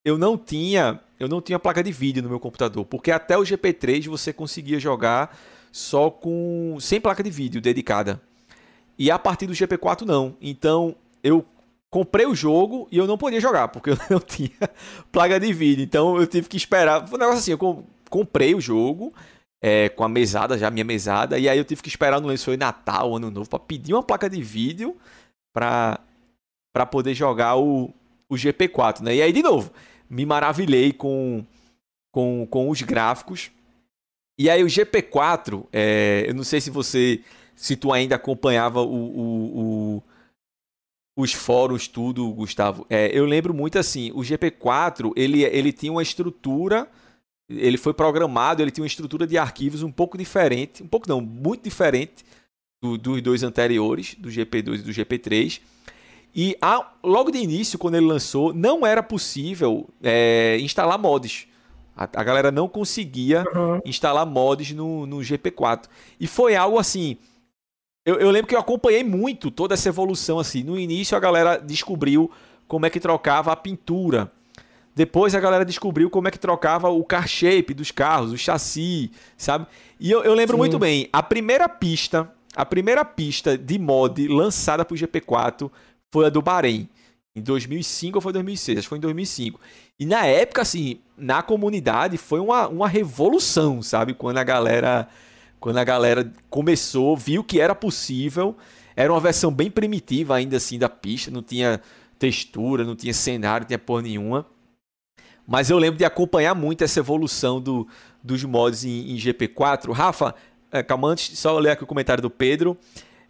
[0.05, 1.01] eu não tinha.
[1.19, 2.85] Eu não tinha placa de vídeo no meu computador.
[2.85, 5.37] Porque até o GP3 você conseguia jogar
[5.73, 6.77] só com.
[6.81, 8.21] sem placa de vídeo dedicada.
[8.99, 10.37] E a partir do GP4 não.
[10.41, 11.45] Então eu
[11.91, 14.51] comprei o jogo e eu não podia jogar, porque eu não tinha
[15.11, 15.83] placa de vídeo.
[15.83, 17.07] Então eu tive que esperar.
[17.07, 19.13] Foi um negócio assim, eu comprei o jogo
[19.61, 22.57] é, com a mesada, já minha mesada, e aí eu tive que esperar no foi
[22.57, 24.97] Natal, Ano Novo, para pedir uma placa de vídeo
[25.53, 26.01] para
[26.73, 27.93] para poder jogar o,
[28.29, 29.17] o GP4, né?
[29.17, 29.73] E aí, de novo,
[30.09, 31.45] me maravilhei com,
[32.13, 33.51] com, com os gráficos.
[34.39, 37.21] E aí, o GP4, é, eu não sei se você,
[37.57, 40.03] se tu ainda acompanhava o, o, o
[41.17, 42.87] os fóruns, tudo, Gustavo.
[42.89, 46.89] É, eu lembro muito assim, o GP4, ele, ele tinha uma estrutura
[47.49, 51.21] ele foi programado, ele tinha uma estrutura de arquivos um pouco diferente, um pouco não,
[51.21, 52.25] muito diferente
[52.81, 55.61] do, dos dois anteriores, do GP2 e do GP3.
[56.35, 61.47] E a, logo de início, quando ele lançou, não era possível é, instalar mods.
[61.97, 63.81] A, a, galera não conseguia uhum.
[63.85, 65.87] instalar mods no, no GP4.
[66.21, 67.17] E foi algo assim.
[68.05, 70.39] Eu, eu lembro que eu acompanhei muito toda essa evolução.
[70.39, 70.63] assim.
[70.63, 72.31] No início, a galera descobriu
[72.69, 74.31] como é que trocava a pintura
[74.99, 79.13] depois a galera descobriu como é que trocava o car shape dos carros, o chassi,
[79.37, 79.65] sabe?
[80.01, 80.59] E eu, eu lembro Sim.
[80.59, 85.71] muito bem, a primeira pista, a primeira pista de mod lançada pro GP4
[86.11, 86.89] foi a do Bahrein.
[87.33, 88.79] Em 2005 ou foi 2006?
[88.79, 89.61] Acho que foi em 2005.
[90.01, 94.15] E na época, assim, na comunidade foi uma, uma revolução, sabe?
[94.15, 95.07] Quando a galera
[95.61, 98.57] quando a galera começou, viu que era possível.
[98.97, 101.81] Era uma versão bem primitiva ainda assim da pista, não tinha
[102.19, 104.45] textura, não tinha cenário, não tinha porra nenhuma.
[105.49, 107.89] Mas eu lembro de acompanhar muito essa evolução do,
[108.23, 109.91] dos mods em, em GP4.
[109.93, 110.35] Rafa,
[110.71, 112.77] é, calma, antes, só ler aqui o comentário do Pedro.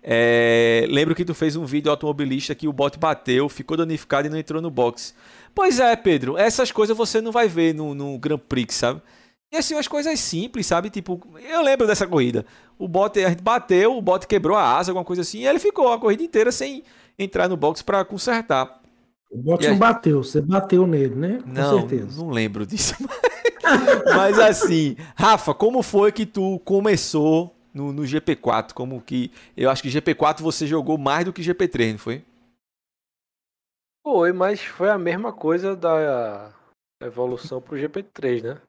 [0.03, 4.31] É, lembro que tu fez um vídeo automobilista que o bot bateu, ficou danificado e
[4.31, 5.15] não entrou no box.
[5.55, 9.01] Pois é, Pedro, essas coisas você não vai ver no, no Grand Prix, sabe?
[9.53, 10.91] E assim, as coisas simples, sabe?
[10.91, 12.45] Tipo, eu lembro dessa corrida.
[12.77, 15.61] O bot, a gente bateu, o bot quebrou a asa, alguma coisa assim, e ele
[15.61, 16.83] ficou a corrida inteira sem
[17.17, 18.81] entrar no box para consertar.
[19.31, 21.41] O bote não bateu, você bateu nele, né?
[21.43, 22.23] Com não, certeza.
[22.23, 22.95] Não lembro disso.
[24.17, 28.73] Mas assim, Rafa, como foi que tu começou no, no, GP4?
[28.73, 29.31] Como que.
[29.57, 32.25] Eu acho que GP4 você jogou mais do que GP3, não foi?
[34.03, 36.55] Foi, mas foi a mesma coisa da
[37.03, 38.63] evolução pro GP3, né?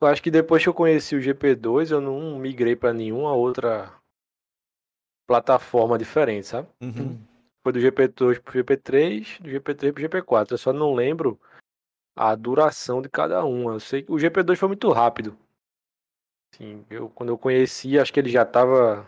[0.00, 3.94] Eu acho que depois que eu conheci o GP2, eu não migrei para nenhuma outra
[5.26, 6.68] plataforma diferente, sabe?
[6.80, 7.18] Uhum.
[7.66, 10.52] Foi do GP2 pro GP3, do GP3 pro GP4.
[10.52, 11.36] Eu só não lembro
[12.14, 13.72] a duração de cada um.
[13.72, 15.36] Eu sei que o GP2 foi muito rápido.
[16.54, 19.04] Sim, eu, quando eu conheci, acho que ele já estava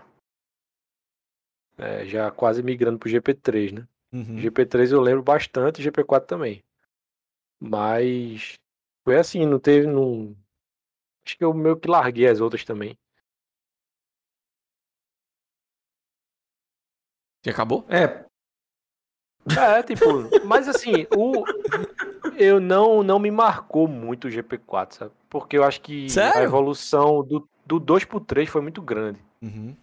[1.76, 3.88] é, já quase migrando pro GP3, né?
[4.12, 4.38] Uhum.
[4.38, 6.64] GP3 eu lembro bastante, GP4 também.
[7.60, 8.54] Mas
[9.04, 9.86] foi assim, não teve.
[9.86, 10.36] Não...
[11.24, 12.98] Acho que eu meio que larguei as outras também.
[17.46, 17.86] E acabou?
[17.88, 18.27] É,
[19.56, 20.04] é, tipo,
[20.44, 21.44] mas assim, o
[22.36, 25.10] eu não não me marcou muito o GP4, sabe?
[25.28, 26.40] Porque eu acho que Sério?
[26.40, 29.18] a evolução do, do 2 pro 3 foi muito grande.
[29.42, 29.74] Uhum.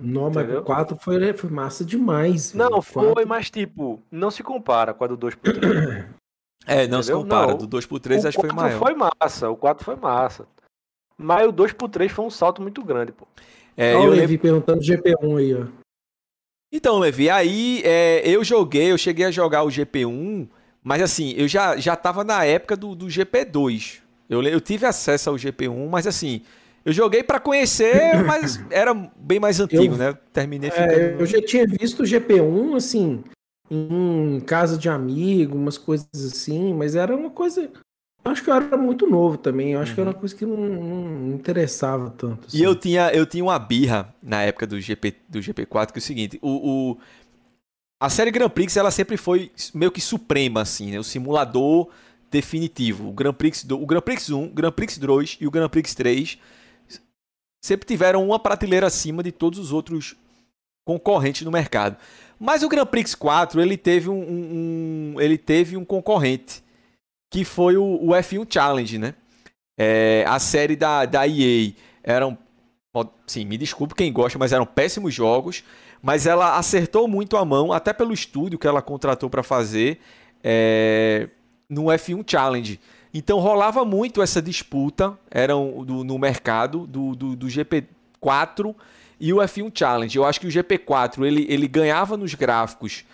[0.00, 2.52] Não, mas o 4 foi, foi massa demais.
[2.52, 6.04] Não, foi, mas tipo, não se compara com a do 2 pro 3.
[6.66, 7.02] É, não Entendeu?
[7.02, 7.46] se compara.
[7.48, 8.76] Não, do 2 pro 3 acho que foi maior.
[8.76, 10.46] O 4 foi massa, o 4 foi massa.
[11.18, 13.28] Mas o 2 pro 3 foi um salto muito grande, pô.
[13.76, 15.66] É, Olha o Levi perguntando GP1 aí, ó.
[16.76, 20.48] Então, Levi, aí é, eu joguei, eu cheguei a jogar o GP1,
[20.82, 24.00] mas assim, eu já, já tava na época do, do GP2.
[24.28, 26.42] Eu, eu tive acesso ao GP1, mas assim,
[26.84, 30.18] eu joguei para conhecer, mas era bem mais antigo, eu, né?
[30.32, 30.92] Terminei é, ficando.
[30.92, 33.22] É, eu já tinha visto o GP1, assim,
[33.70, 37.70] em casa de amigo, umas coisas assim, mas era uma coisa.
[38.24, 39.74] Acho que eu era muito novo também.
[39.74, 39.94] Acho uhum.
[39.94, 40.20] que era uma uhum.
[40.20, 42.46] coisa que não, não interessava tanto.
[42.48, 42.58] Assim.
[42.58, 46.00] E eu tinha, eu tinha uma birra na época do, GP, do GP4, que é
[46.00, 46.98] o seguinte: o, o,
[48.00, 50.98] a série Grand Prix ela sempre foi meio que suprema, assim, né?
[50.98, 51.88] O simulador
[52.30, 53.10] definitivo.
[53.10, 55.68] O Grand Prix, do, o Grand Prix 1, o Grand Prix 2 e o Grand
[55.68, 56.38] Prix 3
[57.62, 60.16] sempre tiveram uma prateleira acima de todos os outros
[60.86, 61.96] concorrentes no mercado.
[62.40, 66.63] Mas o Grand Prix 4 ele teve um, um, um ele teve um concorrente
[67.34, 69.12] que foi o, o F1 Challenge, né?
[69.76, 71.72] É, a série da, da EA
[72.04, 72.38] eram,
[73.26, 75.64] sim, me desculpe quem gosta, mas eram péssimos jogos.
[76.00, 79.98] Mas ela acertou muito a mão, até pelo estúdio que ela contratou para fazer
[80.44, 81.28] é,
[81.68, 82.78] no F1 Challenge.
[83.12, 88.76] Então rolava muito essa disputa, eram do, no mercado do, do, do, GP4
[89.18, 90.16] e o F1 Challenge.
[90.16, 93.04] Eu acho que o GP4 ele, ele ganhava nos gráficos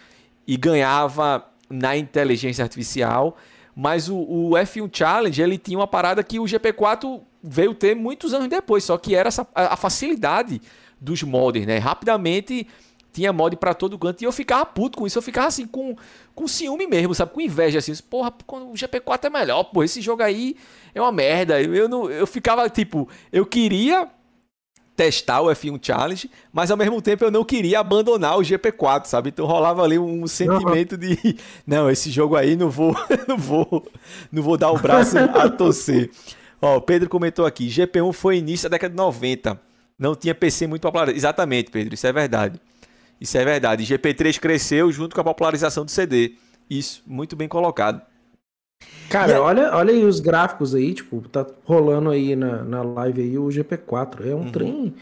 [0.46, 3.38] e ganhava na inteligência artificial,
[3.74, 8.34] mas o, o F1 Challenge ele tinha uma parada que o GP4 veio ter muitos
[8.34, 10.60] anos depois, só que era essa, a, a facilidade
[11.00, 11.78] dos mods, né?
[11.78, 12.66] Rapidamente
[13.12, 14.22] tinha mod para todo canto.
[14.22, 15.18] E eu ficava puto com isso.
[15.18, 15.96] Eu ficava assim, com,
[16.34, 17.32] com ciúme mesmo, sabe?
[17.32, 17.94] Com inveja, assim.
[18.08, 19.82] Porra, o GP4 é melhor, pô.
[19.82, 20.56] Esse jogo aí
[20.94, 21.60] é uma merda.
[21.60, 24.08] Eu, não, eu ficava, tipo, eu queria
[25.00, 29.30] testar o F1 Challenge, mas ao mesmo tempo eu não queria abandonar o GP4, sabe?
[29.30, 31.16] Então rolava ali um sentimento de
[31.66, 32.94] não, esse jogo aí não vou,
[33.26, 33.90] não vou,
[34.30, 36.10] não vou dar o braço a torcer.
[36.60, 39.58] Ó, o Pedro comentou aqui, GP1 foi início da década de 90.
[39.98, 41.08] Não tinha PC muito popular.
[41.08, 42.60] Exatamente, Pedro, isso é verdade.
[43.18, 43.84] Isso é verdade.
[43.84, 46.34] GP3 cresceu junto com a popularização do CD.
[46.68, 48.02] Isso, muito bem colocado.
[49.08, 49.42] Cara, a...
[49.42, 53.48] olha, olha aí os gráficos aí, tipo, tá rolando aí na, na live aí o
[53.48, 54.26] GP4.
[54.26, 54.52] É um uhum.
[54.52, 54.94] trem.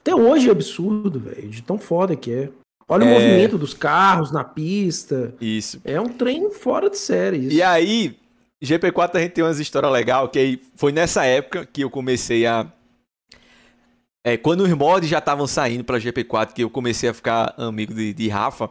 [0.00, 1.48] Até hoje é absurdo, velho.
[1.48, 2.50] De tão foda que é.
[2.88, 3.06] Olha é...
[3.06, 5.34] o movimento dos carros na pista.
[5.40, 5.80] Isso.
[5.84, 7.38] É um trem fora de série.
[7.38, 7.56] Isso.
[7.56, 8.16] E aí,
[8.62, 12.46] GP4 a gente tem umas histórias legais, que aí foi nessa época que eu comecei
[12.46, 12.66] a
[14.26, 17.92] é, quando os mods já estavam saindo pra GP4, que eu comecei a ficar amigo
[17.92, 18.70] de, de Rafa,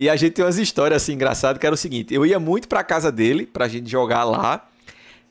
[0.00, 2.66] e a gente tem umas histórias assim engraçadas, que era o seguinte, eu ia muito
[2.66, 4.66] pra casa dele, pra gente jogar lá,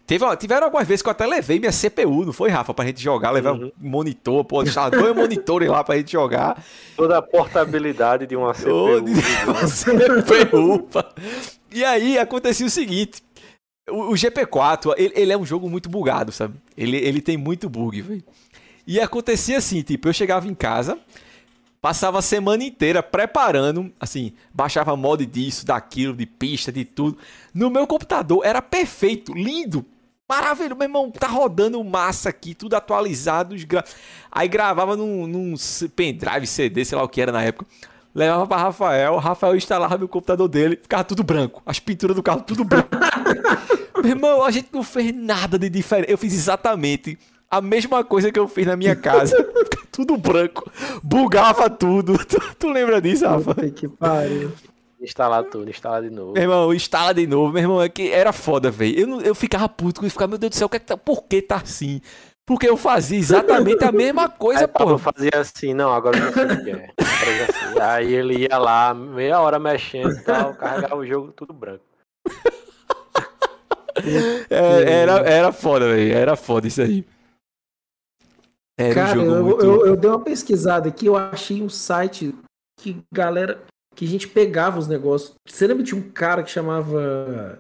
[0.10, 2.74] Teve, ó, tiveram algumas vezes que eu até levei minha CPU, não foi, Rafa?
[2.74, 3.72] Pra gente jogar, levar uhum.
[3.80, 6.66] um monitor, pô, deixar dois monitores lá pra gente jogar.
[6.98, 9.02] Toda a portabilidade de uma CPU.
[9.02, 9.12] De
[9.48, 10.90] uma CPU.
[11.72, 13.22] e aí acontecia o seguinte:
[13.88, 16.56] o, o GP4, ele, ele, é um jogo muito bugado, sabe?
[16.76, 18.24] Ele, ele tem muito bug, velho.
[18.88, 20.98] E acontecia assim, tipo, eu chegava em casa,
[21.82, 27.18] passava a semana inteira preparando, assim, baixava mod disso, daquilo, de pista, de tudo.
[27.54, 29.86] No meu computador era perfeito, lindo,
[30.28, 30.76] maravilhoso.
[30.76, 33.56] Meu irmão, tá rodando massa aqui, tudo atualizado.
[33.66, 33.84] Gra...
[34.32, 35.56] Aí gravava num, num
[35.96, 37.66] pendrive, CD, sei lá o que era na época.
[38.14, 41.62] Levava para Rafael, Rafael instalava no computador dele, ficava tudo branco.
[41.66, 42.90] As pinturas do carro tudo branco.
[44.02, 46.12] Meu irmão, a gente não fez nada de diferente.
[46.12, 47.18] Eu fiz exatamente
[47.50, 49.36] a mesma coisa que eu fiz na minha casa.
[50.00, 50.72] tudo branco.
[51.04, 52.18] Bugava tudo.
[52.30, 53.56] Tu, tu lembra disso, Rafa?
[53.72, 54.52] que pariu.
[55.02, 56.34] Instalar tudo, instalar de novo.
[56.34, 57.54] Meu irmão, instala de novo.
[57.54, 59.00] Meu irmão, é que era foda, velho.
[59.00, 61.24] Eu, eu ficava puto, eu ficava, meu Deus do céu, que é que tá, por
[61.24, 62.02] que tá assim?
[62.46, 64.90] Porque eu fazia exatamente a mesma coisa, pô.
[64.90, 66.92] Eu fazia assim, não, agora eu não sei o que é.
[66.98, 67.80] Assim.
[67.80, 71.84] Aí ele ia lá, meia hora mexendo e tal, carregava o jogo tudo branco.
[74.50, 76.14] É, era, era foda, velho.
[76.14, 77.06] Era foda isso aí.
[78.80, 79.66] Era Cara, um eu, muito...
[79.66, 82.34] eu, eu, dei uma pesquisada aqui, eu achei um site
[82.80, 83.62] que galera.
[83.94, 85.34] que a gente pegava os negócios.
[85.46, 87.60] Você lembra de um cara que chamava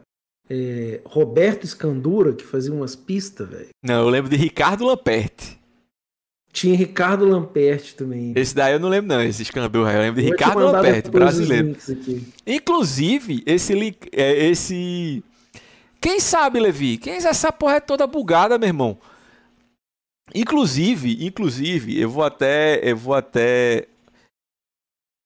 [0.49, 3.67] é, Roberto Escandura, que fazia umas pistas, velho?
[3.83, 5.59] Não, eu lembro de Ricardo Lamperti.
[6.53, 8.31] Tinha Ricardo Lamperti também.
[8.33, 9.91] Esse daí eu não lembro, não, esse Escandura.
[9.91, 11.75] Eu lembro de Ricardo Lamperti, brasileiro.
[12.47, 13.73] Inclusive, esse,
[14.13, 15.21] é, esse.
[15.99, 16.97] Quem sabe, Levi?
[16.97, 18.97] Quem essa porra é toda bugada, meu irmão?
[20.33, 23.87] Inclusive, inclusive, eu vou até, eu vou até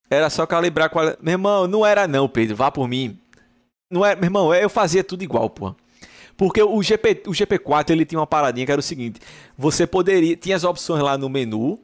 [0.10, 3.18] era só calibrar qual, meu irmão, não era não, Pedro, vá por mim.
[3.92, 5.76] Não é, meu irmão, eu fazia tudo igual, pô.
[6.38, 9.20] Porque o GP, o GP4 ele tinha uma paradinha que era o seguinte:
[9.58, 11.80] você poderia, tinha as opções lá no menu,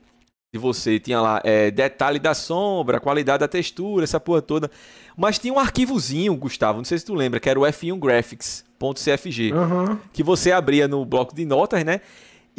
[0.53, 4.72] e você tinha lá é, detalhe da sombra, qualidade da textura, essa porra toda.
[5.15, 9.53] Mas tinha um arquivozinho, Gustavo, não sei se tu lembra, que era o F1 Graphics.cfg,
[9.53, 9.97] uhum.
[10.11, 12.01] que você abria no bloco de notas, né?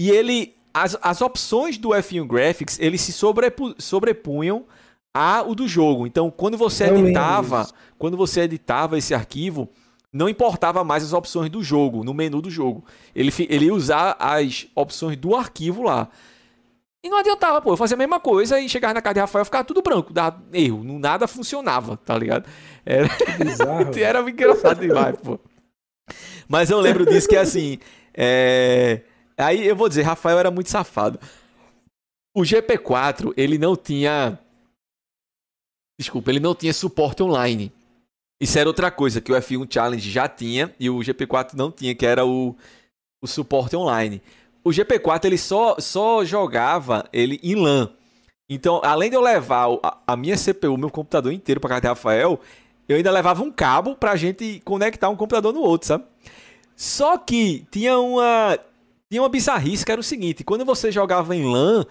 [0.01, 0.57] E ele.
[0.73, 4.65] As, as opções do F1 Graphics, eles se sobrepu, sobrepunham
[5.13, 6.07] a o do jogo.
[6.07, 9.69] Então, quando você Eu editava, quando você editava esse arquivo,
[10.11, 12.83] não importava mais as opções do jogo, no menu do jogo.
[13.15, 16.09] Ele, ele ia usar as opções do arquivo lá.
[17.05, 17.73] E não adiantava, pô.
[17.73, 20.43] Eu fazia a mesma coisa e chegava na casa de Rafael ficava tudo branco, dava
[20.55, 22.49] erro, nada funcionava, tá ligado?
[22.87, 23.91] Era, bizarro.
[23.99, 25.39] era engraçado demais, pô.
[26.49, 27.79] Mas eu lembro disso que assim.
[28.15, 29.03] é,
[29.41, 31.19] Aí eu vou dizer, Rafael era muito safado.
[32.35, 34.39] O GP4, ele não tinha.
[35.99, 37.73] Desculpa, ele não tinha suporte online.
[38.41, 41.95] Isso era outra coisa que o F1 Challenge já tinha e o GP4 não tinha,
[41.95, 42.57] que era o,
[43.23, 44.23] o suporte online.
[44.65, 47.91] O GP4 ele só, só jogava ele em LAN.
[48.49, 51.89] Então, além de eu levar a, a minha CPU, meu computador inteiro para casa de
[51.89, 52.41] Rafael,
[52.89, 56.05] eu ainda levava um cabo pra gente conectar um computador no outro, sabe?
[56.75, 58.59] Só que tinha uma
[59.11, 61.85] tinha uma bizarrice que era o seguinte, quando você jogava em LAN,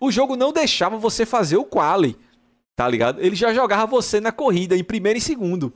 [0.00, 2.16] o jogo não deixava você fazer o quali,
[2.76, 3.20] tá ligado?
[3.20, 5.72] Ele já jogava você na corrida em primeiro e segundo.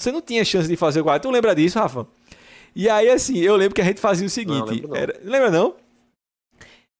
[0.00, 1.20] Você não tinha chance de fazer o quali.
[1.20, 2.06] Tu lembra disso, Rafa?
[2.74, 4.96] E aí assim, eu lembro que a gente fazia o seguinte, lembro não.
[4.96, 5.74] era- lembra não?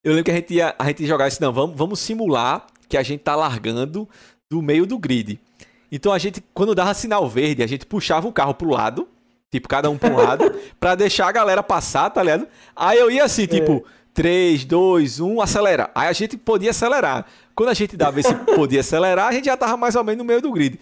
[0.04, 2.66] Eu lembro que a gente ia, a gente ia jogar assim, não, vamos, vamos simular
[2.88, 4.08] que a gente tá largando
[4.50, 5.38] do meio do grid.
[5.92, 9.08] Então a gente, quando dava sinal verde, a gente puxava o carro pro lado,
[9.50, 12.46] tipo, cada um pra um lado, pra deixar a galera passar, tá ligado?
[12.74, 13.84] Aí eu ia assim, tipo,
[14.14, 15.90] 3, 2, 1, acelera.
[15.94, 17.26] Aí a gente podia acelerar.
[17.54, 20.24] Quando a gente dava esse podia acelerar, a gente já tava mais ou menos no
[20.24, 20.78] meio do grid.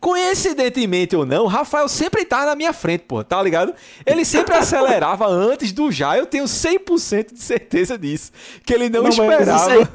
[0.00, 3.74] Coincidentemente ou não, o Rafael sempre tava na minha frente, pô, tá ligado?
[4.06, 8.30] Ele sempre acelerava antes do já, eu tenho 100% de certeza disso.
[8.64, 9.72] Que ele não, Não, mas isso esperava.
[9.72, 9.88] aí-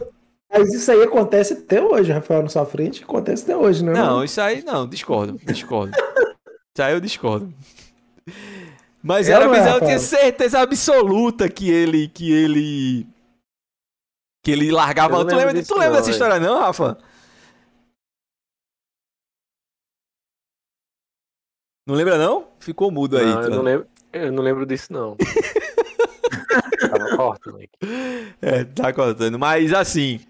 [0.52, 3.02] Mas isso aí acontece até hoje, Rafael, na sua frente.
[3.04, 3.94] Acontece até hoje, né?
[3.94, 5.94] Não, isso aí não, discordo, discordo.
[5.98, 7.54] Isso aí eu discordo.
[9.02, 12.08] Mas era bizarro, eu tinha certeza absoluta que ele.
[12.08, 13.08] que ele.
[14.42, 15.18] que ele largava.
[15.18, 16.98] Tu lembra, lembro tu disso lembra não, dessa história, não, Rafa?
[21.86, 22.48] Não lembra, não?
[22.60, 23.26] Ficou mudo aí.
[23.26, 23.56] Não, eu Tran.
[23.56, 25.18] não lembro, eu não lembro disso, não.
[26.80, 27.66] Tava corto, né?
[28.42, 29.38] É, tá cortando.
[29.38, 30.22] Mas assim.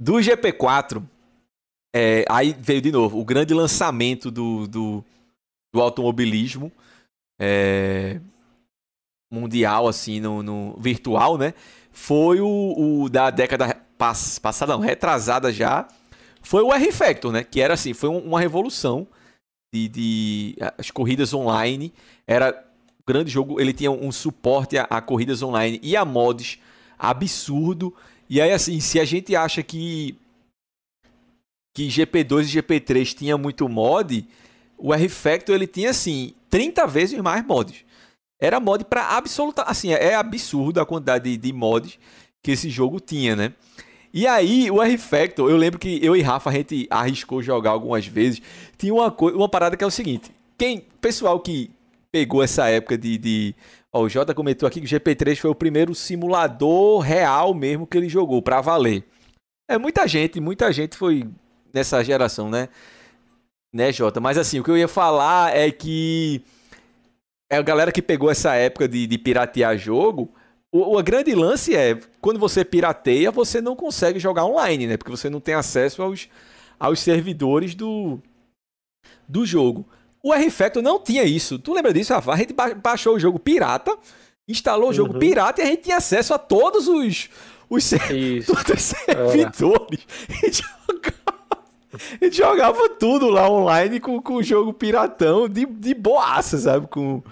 [0.00, 1.02] Do GP4,
[1.94, 5.04] é, aí veio de novo o grande lançamento do, do,
[5.72, 6.72] do automobilismo
[7.40, 8.20] é,
[9.32, 11.54] mundial, assim, no, no virtual, né?
[11.92, 15.86] Foi o, o da década pass, passada, não, retrasada já.
[16.42, 17.44] Foi o R-Factor, né?
[17.44, 19.06] Que era assim, foi um- uma revolução
[19.74, 21.92] de, de as corridas online.
[22.26, 22.64] Era
[23.00, 26.58] um grande jogo, ele tinha um suporte a, a corridas online e a mods
[26.98, 27.94] absurdo.
[28.30, 30.16] E aí, assim, se a gente acha que
[31.76, 34.26] que GP2 e GP3 tinha muito mod,
[34.78, 37.84] o R-Factor ele tinha, assim, 30 vezes mais mods.
[38.40, 39.62] Era mod pra absoluta...
[39.62, 41.98] Assim, é absurdo a quantidade de, de mods
[42.42, 43.52] que esse jogo tinha, né?
[44.14, 48.06] E aí, o R-Factor, eu lembro que eu e Rafa, a gente arriscou jogar algumas
[48.06, 48.40] vezes.
[48.78, 50.30] Tinha uma, coi- uma parada que é o seguinte.
[50.56, 51.70] Quem, pessoal que
[52.10, 53.18] pegou essa época de...
[53.18, 53.54] de
[53.92, 57.98] ó, o Jota comentou aqui que o GP3 foi o primeiro simulador real mesmo que
[57.98, 59.04] ele jogou, pra valer.
[59.68, 61.28] É, muita gente, muita gente foi
[61.74, 62.68] nessa geração, né?
[63.78, 64.18] Né, Jota?
[64.18, 66.42] Mas assim, o que eu ia falar é que
[67.48, 70.34] é a galera que pegou essa época de, de piratear jogo.
[70.72, 74.96] O, o grande lance é quando você pirateia, você não consegue jogar online, né?
[74.96, 76.28] Porque você não tem acesso aos,
[76.76, 78.18] aos servidores do,
[79.28, 79.88] do jogo.
[80.24, 81.56] O R-Factor não tinha isso.
[81.56, 82.32] Tu lembra disso, Rafa?
[82.32, 83.96] A gente ba- baixou o jogo pirata,
[84.48, 85.20] instalou o jogo Uhum.
[85.20, 87.30] pirata e a gente tinha acesso a todos os,
[87.70, 90.00] os, ser- todos os servidores.
[90.87, 90.87] E
[91.90, 96.86] jogava, e jogava tudo lá online com, com o jogo piratão de, de boaça, sabe?
[96.88, 97.22] Com,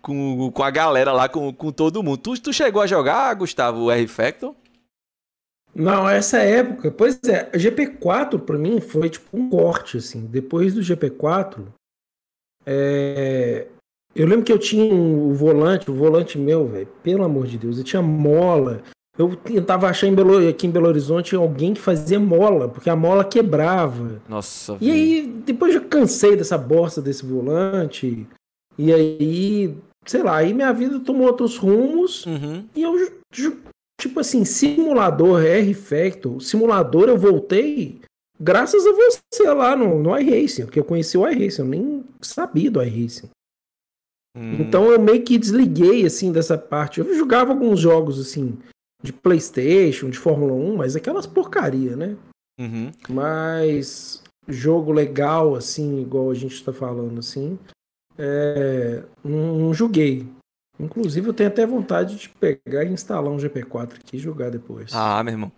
[0.00, 2.18] com, com a galera lá, com, com todo mundo.
[2.18, 4.54] Tu, tu chegou a jogar, Gustavo, o R-Factor?
[5.74, 10.26] Não, essa época, pois é, a GP4 pra mim foi tipo um corte, assim.
[10.26, 11.64] Depois do GP4,
[12.66, 13.68] é,
[14.14, 17.56] eu lembro que eu tinha um, o volante, o volante meu, velho, pelo amor de
[17.56, 18.82] Deus, eu tinha mola.
[19.20, 22.96] Eu tentava achar em Belo, aqui em Belo Horizonte alguém que fazia mola, porque a
[22.96, 24.22] mola quebrava.
[24.26, 28.26] Nossa, E aí, depois eu cansei dessa bosta desse volante.
[28.78, 32.24] E aí, sei lá, aí minha vida tomou outros rumos.
[32.24, 32.64] Uhum.
[32.74, 32.94] E eu,
[34.00, 38.00] tipo assim, simulador R-Factor, simulador eu voltei
[38.40, 42.70] graças a você lá no, no iRacing, porque eu conheci o iRacing, eu nem sabia
[42.70, 43.28] do iRacing.
[44.34, 44.56] Hum.
[44.60, 47.00] Então eu meio que desliguei, assim, dessa parte.
[47.00, 48.56] Eu jogava alguns jogos, assim,
[49.02, 52.16] de Playstation, de Fórmula 1, mas aquelas porcaria, né?
[52.58, 52.90] Uhum.
[53.08, 57.58] Mas jogo legal, assim, igual a gente tá falando, assim,
[58.18, 60.26] é, não, não joguei.
[60.78, 64.90] Inclusive, eu tenho até vontade de pegar e instalar um GP4 aqui e jogar depois.
[64.94, 65.52] Ah, meu irmão.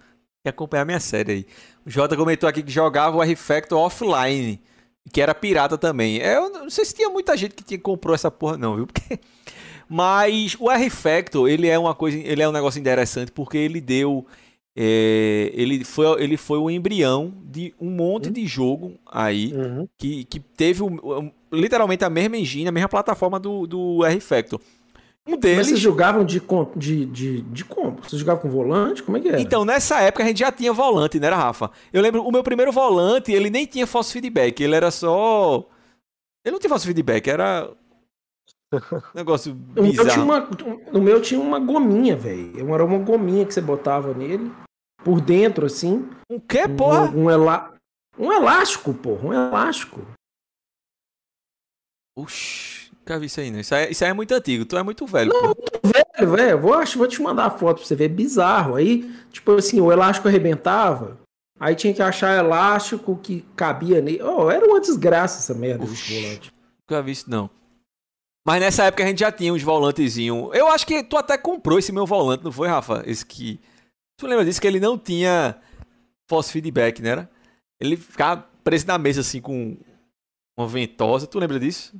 [0.44, 1.46] Quer acompanhar minha série aí.
[1.86, 4.60] O Jota comentou aqui que jogava o R-Factor offline,
[5.12, 6.20] que era pirata também.
[6.20, 8.86] É, eu não sei se tinha muita gente que tinha, comprou essa porra, não, viu?
[8.86, 9.20] Porque...
[9.88, 14.26] Mas o R-Factor, ele é uma coisa, ele é um negócio interessante porque ele deu.
[14.74, 18.32] É, ele, foi, ele foi o embrião de um monte Uhum.
[18.32, 19.52] de jogo aí
[19.98, 20.82] que, que teve
[21.52, 24.58] literalmente a mesma engine, a mesma plataforma do, do R-Factor.
[25.26, 25.66] Um Mas deles.
[25.68, 26.42] vocês jogavam de,
[26.74, 27.98] de, de, de como?
[28.02, 29.02] Vocês jogavam com volante?
[29.02, 29.40] Como é que era?
[29.40, 31.70] Então, nessa época a gente já tinha volante, né, Rafa?
[31.92, 35.64] Eu lembro, o meu primeiro volante, ele nem tinha false feedback, ele era só.
[36.44, 37.70] Ele não tinha false feedback, era.
[39.14, 40.22] Negócio O meu, tinha bizarro.
[40.22, 42.74] uma, meu tinha uma gominha, velho.
[42.74, 44.50] Era uma gominha que você botava nele,
[45.04, 46.08] por dentro, assim.
[46.30, 47.10] Um quê, porra?
[47.10, 47.72] Um, um, elá...
[48.18, 49.28] um elástico, porra.
[49.28, 50.00] Um elástico.
[52.16, 53.60] Oxi, nunca vi isso aí, não.
[53.60, 55.56] Isso aí, isso aí é muito antigo, tu é muito velho, pô.
[55.82, 58.08] Velho, velho, vou, vou te mandar a foto pra você ver.
[58.08, 58.76] Bizarro.
[58.76, 61.18] Aí, tipo assim, o elástico arrebentava.
[61.58, 64.22] Aí tinha que achar elástico que cabia nele.
[64.22, 66.52] Oh, era uma desgraça essa merda desse volante.
[66.80, 67.48] Nunca vi isso, não.
[68.44, 70.50] Mas nessa época a gente já tinha uns volantezinhos.
[70.54, 73.02] Eu acho que tu até comprou esse meu volante, não foi, Rafa?
[73.06, 73.60] Esse que.
[74.18, 74.60] Tu lembra disso?
[74.60, 75.56] Que ele não tinha
[76.28, 77.10] false feedback, né?
[77.10, 77.30] Era?
[77.80, 79.76] Ele ficava preso na mesa assim com
[80.56, 81.26] uma ventosa.
[81.26, 81.94] Tu lembra disso?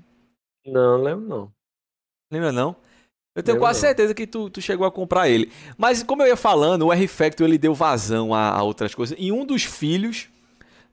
[0.67, 1.53] Não, lembro não.
[2.33, 2.77] Lembra não?
[3.35, 3.89] Eu tenho Lembro quase não.
[3.89, 5.51] certeza que tu, tu chegou a comprar ele.
[5.77, 9.17] Mas como eu ia falando, o R-Factor ele deu vazão a, a outras coisas.
[9.19, 10.29] E um dos filhos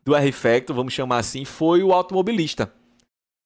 [0.05, 2.71] do R-Factor, vamos chamar assim, foi o automobilista.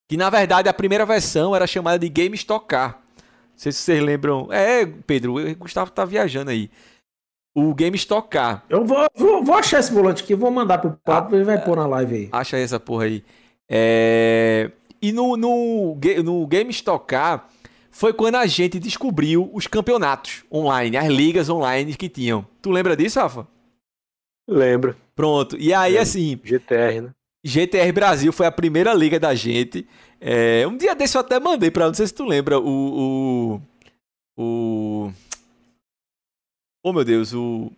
[0.10, 3.00] Que na verdade a primeira versão era chamada de Game Stock Car.
[3.18, 3.24] Não
[3.56, 4.52] sei se vocês lembram.
[4.52, 6.70] É, Pedro, o Gustavo tá viajando aí.
[7.56, 8.64] O Game Stock Car.
[8.68, 11.64] Eu vou, vou, vou achar esse volante aqui, vou mandar pro Pablo e ele vai
[11.64, 12.30] pôr na live aí.
[12.32, 13.24] Acha aí essa porra aí.
[13.70, 14.72] É...
[15.02, 17.48] E no, no, no Game Stock Car
[17.92, 22.46] foi quando a gente descobriu os campeonatos online, as ligas online que tinham.
[22.62, 23.48] Tu lembra disso, Rafa?
[24.50, 24.96] Lembro.
[25.16, 25.56] Pronto.
[25.58, 26.04] E aí, Lembro.
[26.04, 27.12] assim, GTR, né?
[27.46, 29.88] GTR Brasil foi a primeira liga da gente.
[30.20, 31.88] É, um dia desse eu até mandei pra.
[31.88, 33.60] Não sei se tu lembra o.
[34.38, 34.42] O.
[34.42, 35.12] o...
[36.82, 37.72] Oh meu Deus, o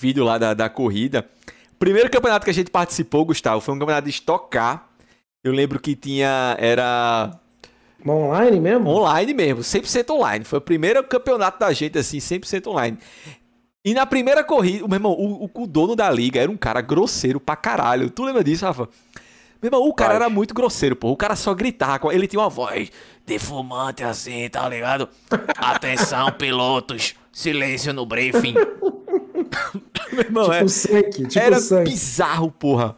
[0.00, 1.28] vídeo lá da, da corrida.
[1.72, 4.88] O primeiro campeonato que a gente participou, Gustavo, foi um campeonato de Stock Car.
[5.42, 6.56] Eu lembro que tinha.
[6.58, 7.38] Era
[8.06, 8.88] online mesmo?
[8.88, 10.44] online mesmo, 100% online.
[10.44, 12.98] Foi o primeiro campeonato da gente, assim, 100% online.
[13.84, 16.80] E na primeira corrida, meu irmão, o, o, o dono da liga era um cara
[16.82, 18.10] grosseiro pra caralho.
[18.10, 18.88] Tu lembra disso, Rafa?
[19.62, 21.10] Meu irmão, o cara era muito grosseiro, pô.
[21.10, 22.14] O cara só gritava.
[22.14, 22.90] Ele tinha uma voz
[23.26, 25.08] defumante assim, tá ligado?
[25.56, 27.14] Atenção, pilotos.
[27.32, 28.54] Silêncio no briefing.
[30.12, 31.90] meu irmão, tipo é- sangue, tipo era sangue.
[31.90, 32.96] bizarro, porra.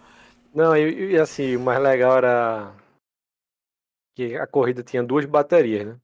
[0.55, 2.72] Não, e, e assim, o mais legal era
[4.14, 5.97] que a corrida tinha duas baterias, né?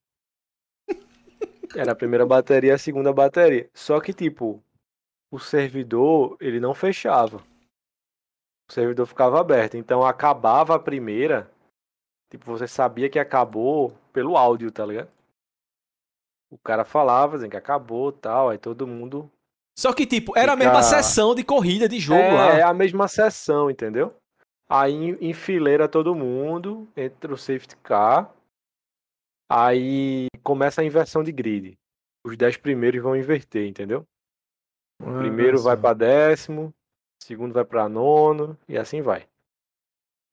[1.77, 3.69] Era a primeira bateria e a segunda bateria.
[3.75, 4.63] Só que, tipo,
[5.31, 7.39] o servidor, ele não fechava.
[8.69, 9.77] O servidor ficava aberto.
[9.77, 11.51] Então, acabava a primeira,
[12.31, 15.11] tipo, você sabia que acabou pelo áudio, tá ligado?
[16.51, 19.31] O cara falava, dizendo que acabou tal, aí todo mundo
[19.79, 22.49] Só que, tipo, era a Fica- mesma sessão de corrida de jogo é, lá.
[22.59, 24.15] é a mesma sessão, entendeu?
[24.69, 28.35] Aí enfileira todo mundo, entra o safety car.
[29.51, 31.79] Aí começa a inversão de grid.
[32.27, 34.05] Os 10 primeiros vão inverter, entendeu?
[35.01, 35.83] Ah, Primeiro vai só.
[35.83, 36.75] para décimo,
[37.23, 39.29] segundo vai para nono e assim vai.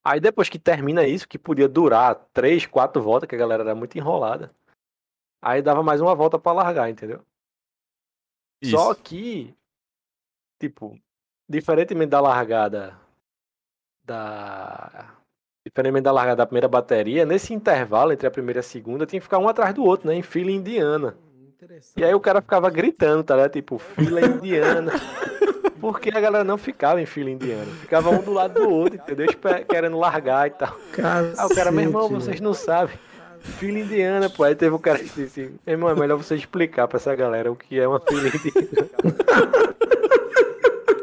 [0.03, 3.75] Aí depois que termina isso, que podia durar três, quatro voltas, que a galera era
[3.75, 4.53] muito enrolada.
[5.41, 7.23] Aí dava mais uma volta para largar, entendeu?
[8.63, 9.01] Só Isso.
[9.03, 9.55] que,
[10.59, 10.99] tipo,
[11.47, 12.99] diferentemente da largada
[14.03, 15.15] da.
[15.65, 19.19] Diferentemente da largada da primeira bateria, nesse intervalo entre a primeira e a segunda, tinha
[19.19, 20.15] que ficar um atrás do outro, né?
[20.15, 21.17] Em fila indiana.
[21.65, 21.93] Interessante.
[21.97, 23.51] E aí o cara ficava gritando, tá ligado?
[23.51, 24.91] Tipo, fila indiana.
[25.81, 27.65] Porque a galera não ficava em fila indiana.
[27.81, 29.25] Ficava um do lado do outro, entendeu?
[29.27, 30.75] Espe- Querendo largar e tal.
[31.37, 32.95] Aí o cara, meu irmão, Cacete, vocês não sabem.
[33.41, 34.43] Fila indiana, pô.
[34.43, 37.13] Aí teve um cara que disse assim, meu irmão, é melhor você explicar pra essa
[37.15, 38.89] galera o que é uma fila indiana.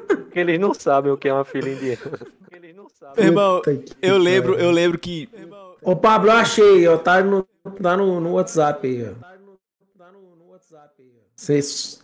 [0.08, 2.00] Porque eles não sabem o que é uma fila indiana.
[2.40, 3.14] Porque eles não sabem.
[3.16, 3.62] Meu irmão,
[4.00, 5.28] eu lembro, eu lembro que.
[5.82, 6.96] Ô, Pablo, eu achei, ó.
[6.96, 7.46] Tá no,
[7.80, 9.32] tá no, no WhatsApp aí, ó.
[11.42, 12.00] Vocês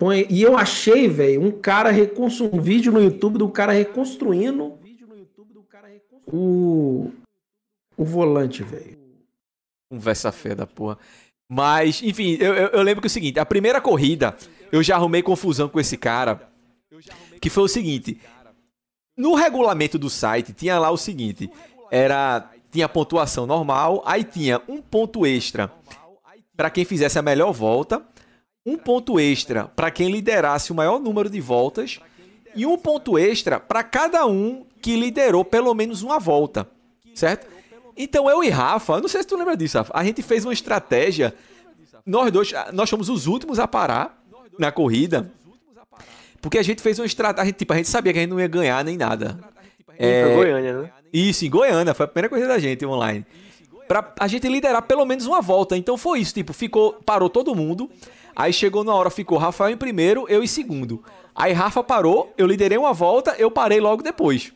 [0.00, 0.26] põe.
[0.28, 4.76] E eu achei, velho, um cara reconstruindo um vídeo no YouTube do cara reconstruindo
[6.26, 7.12] o
[7.96, 8.98] o volante, velho.
[9.88, 10.98] Conversa feia da porra.
[11.48, 14.36] Mas, enfim, eu, eu, eu lembro que é o seguinte: a primeira corrida,
[14.72, 16.50] eu já arrumei confusão com esse cara.
[17.40, 18.20] Que foi o seguinte:
[19.16, 21.48] no regulamento do site tinha lá o seguinte:
[21.92, 25.72] era tinha pontuação normal, aí tinha um ponto extra
[26.56, 28.04] para quem fizesse a melhor volta,
[28.64, 32.00] um ponto extra para quem liderasse o maior número de voltas
[32.54, 36.68] e um ponto extra para cada um que liderou pelo menos uma volta,
[37.14, 37.46] certo?
[37.96, 40.52] Então eu e Rafa, não sei se tu lembra disso, Rafa, a gente fez uma
[40.52, 41.34] estratégia,
[42.04, 44.22] nós dois, nós fomos os últimos a parar
[44.58, 45.30] na corrida,
[46.40, 48.48] porque a gente fez uma estratégia, tipo, a gente sabia que a gente não ia
[48.48, 49.38] ganhar nem nada.
[49.98, 50.90] É, Goiânia, né?
[51.12, 53.24] Isso, em Goiânia, foi a primeira corrida da gente online.
[53.86, 55.76] Pra a gente liderar pelo menos uma volta.
[55.76, 57.88] Então foi isso, tipo, ficou, parou todo mundo.
[58.36, 61.02] Aí chegou na hora, ficou Rafael em primeiro, eu em segundo.
[61.34, 64.52] Aí Rafa parou, eu liderei uma volta, eu parei logo depois.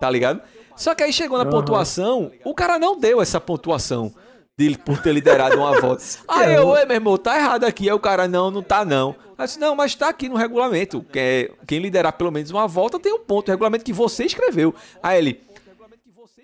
[0.00, 0.40] Tá ligado?
[0.76, 1.50] Só que aí chegou na Aham.
[1.50, 4.12] pontuação, o cara não deu essa pontuação
[4.56, 6.02] dele por ter liderado uma volta.
[6.28, 7.88] Aí eu, "Ué, meu irmão, tá errado aqui.
[7.88, 9.14] Aí o cara, não, não tá não.
[9.38, 11.02] Aí eu disse, não, mas tá aqui no regulamento.
[11.10, 13.48] Que é- quem liderar pelo menos uma volta tem um ponto.
[13.48, 14.74] O regulamento que você escreveu.
[15.02, 15.40] Aí ele,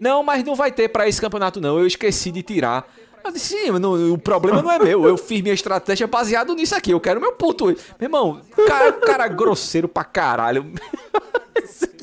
[0.00, 1.78] não, mas não vai ter pra esse campeonato não.
[1.78, 2.90] Eu esqueci de tirar.
[3.26, 5.04] Eu disse, sim, não- o problema não é meu.
[5.06, 6.90] Eu fiz minha estratégia baseado nisso aqui.
[6.92, 7.66] Eu quero meu ponto.
[7.66, 10.72] Meu irmão, o cara, cara grosseiro pra caralho.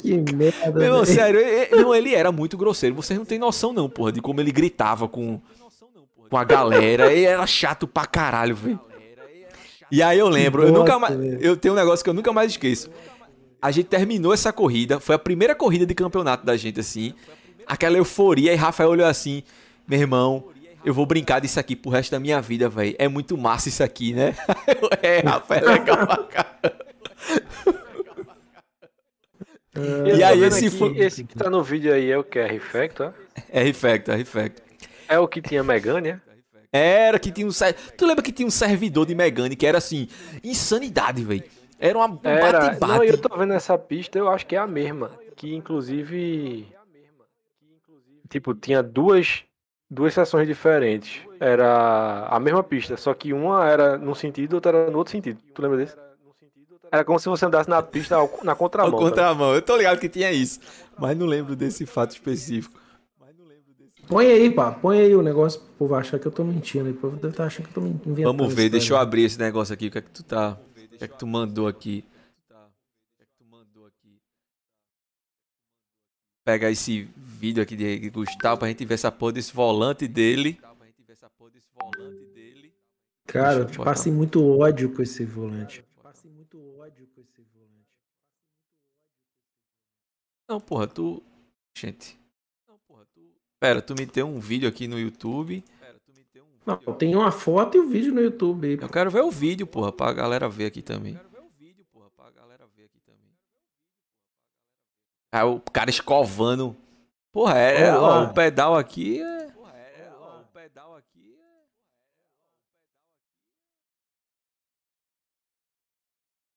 [0.02, 0.72] Que merda.
[0.72, 2.96] Meu irmão, sério, ele, não, ele era muito grosseiro.
[2.96, 5.40] Vocês não têm noção, não, porra, de como ele gritava com,
[6.30, 7.12] com a galera.
[7.12, 8.80] Ele era chato pra caralho, velho.
[9.92, 11.16] E aí eu lembro, eu nunca mais.
[11.42, 12.90] Eu tenho um negócio que eu nunca mais esqueço.
[13.62, 17.14] A gente terminou essa corrida, foi a primeira corrida de campeonato da gente, assim.
[17.66, 19.42] Aquela euforia, e Rafael olhou assim,
[19.88, 20.44] meu irmão.
[20.86, 22.96] Eu vou brincar disso aqui pro resto da minha vida, velho.
[23.00, 24.36] É muito massa isso aqui, né?
[25.02, 26.86] É, Rafael, é legal pra caramba.
[29.76, 32.38] Eu E aí esse aqui, foi- esse que tá no vídeo aí é o que?
[32.40, 33.14] É Refactor?
[33.50, 34.62] É Refacto, é Refacto.
[35.08, 36.20] É o que tinha Megane, é?
[36.72, 37.52] Era que tinha um.
[37.98, 40.08] Tu lembra que tinha um servidor de Megane que era assim,
[40.44, 41.44] insanidade, velho.
[41.80, 42.60] Era uma, um Era.
[42.60, 43.08] Não, bate-bate.
[43.08, 45.12] eu tô vendo essa pista, eu acho que é a mesma.
[45.36, 46.68] Que inclusive.
[48.30, 49.44] Tipo, tinha duas,
[49.94, 51.22] duas sessões diferentes.
[51.40, 55.40] Era a mesma pista, só que uma era num sentido, outra era no outro sentido.
[55.54, 55.96] Tu lembra desse?
[56.92, 58.92] Era como se você andasse na pista na contramão.
[58.92, 58.98] tá?
[58.98, 59.54] contramão.
[59.54, 60.60] Eu tô ligado que tinha isso.
[60.98, 62.80] Mas não lembro desse fato específico.
[64.08, 64.72] Põe aí, pá.
[64.72, 66.90] Põe aí o negócio pro povo achar que eu tô mentindo.
[66.90, 68.38] O povo deve estar achando que eu tô inventando.
[68.38, 69.88] Vamos ver, deixa eu abrir esse negócio aqui.
[69.88, 70.58] O que é que tu tá.
[70.76, 72.06] O que é que tu mandou aqui?
[76.46, 77.10] Pega esse
[77.44, 80.58] vídeo aqui de Gustavo pra gente ver essa porra desse volante dele.
[83.28, 83.84] Cara, eu botar.
[83.84, 85.84] passei muito ódio com esse volante.
[86.02, 88.00] Passei muito ódio com esse volante.
[90.48, 91.22] Não, porra, tu.
[91.78, 92.18] Gente.
[93.60, 95.66] Pera, tu me tem um vídeo aqui no YouTube.
[96.66, 98.78] Não, tem uma foto e o vídeo no YouTube aí.
[98.82, 101.20] Eu quero ver o vídeo, porra, pra galera ver aqui também.
[105.30, 106.78] Ah, o cara escovando.
[107.34, 108.24] Porra, é, é, Olha ó, lá.
[108.30, 109.44] o pedal aqui é.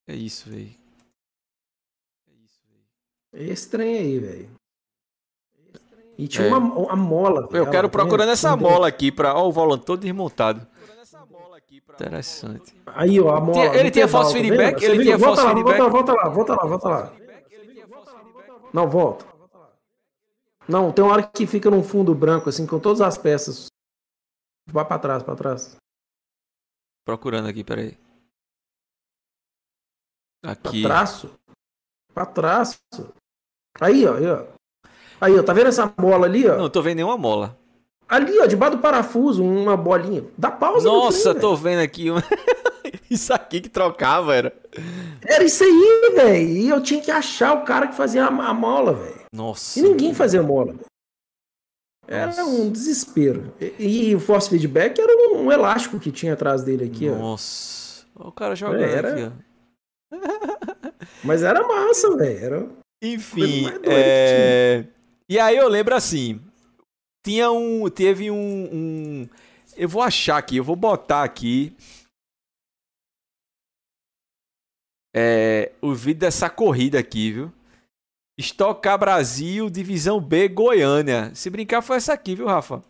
[0.08, 0.70] É isso, velho.
[3.32, 4.50] Esse trem aí, velho.
[6.16, 6.48] E tinha É.
[6.48, 7.42] uma, uma mola.
[7.42, 9.34] Eu dela, quero tá procurando essa mola aqui pra.
[9.34, 10.66] Ó, o volante todo desmontado.
[11.90, 12.74] Interessante.
[12.86, 13.64] Aí, ó, a mola.
[13.76, 14.82] Ele tinha pedal, false tá feedback?
[14.82, 15.78] Ele tinha false feedback?
[15.78, 17.12] Volta, volta lá, volta lá, volta lá.
[18.72, 19.35] Não, volta.
[20.68, 23.66] Não, tem uma hora que fica num fundo branco, assim, com todas as peças.
[24.68, 25.76] Vai pra trás, pra trás.
[27.06, 27.96] Procurando aqui, peraí.
[30.42, 30.82] Pra Aqui.
[30.82, 31.30] traço.
[32.12, 32.78] Pra traço.
[33.80, 34.46] Aí, ó, aí, ó.
[35.20, 36.56] Aí, ó, tá vendo essa bola ali, ó?
[36.56, 37.56] Não tô vendo nenhuma mola.
[38.08, 40.24] Ali, ó, debaixo do parafuso, uma bolinha.
[40.36, 42.06] Dá pausa no Nossa, trem, tô vendo aqui.
[43.10, 44.52] Isso aqui que trocava, era.
[45.24, 46.48] Era isso aí, velho.
[46.48, 49.25] E eu tinha que achar o cara que fazia a, a mola, velho.
[49.36, 49.78] Nossa.
[49.78, 50.74] E ninguém fazia mola.
[52.08, 52.44] Era Nossa.
[52.44, 53.52] um desespero.
[53.60, 57.14] E, e o force feedback era um, um elástico que tinha atrás dele aqui, ó.
[57.16, 58.06] Nossa.
[58.14, 60.16] Olha o cara jogando era- aqui, ó.
[61.22, 62.38] Mas era massa, velho.
[62.44, 62.68] Era...
[63.02, 64.86] Enfim, é...
[65.28, 66.40] E aí eu lembro assim,
[67.24, 69.28] tinha um, teve um, um-
[69.76, 71.76] eu vou achar aqui, eu vou botar aqui
[75.14, 77.52] é, o vídeo dessa corrida aqui, viu?
[78.38, 81.34] Estocar Brasil, Divisão B, Goiânia.
[81.34, 82.82] Se brincar foi essa aqui, viu, Rafa?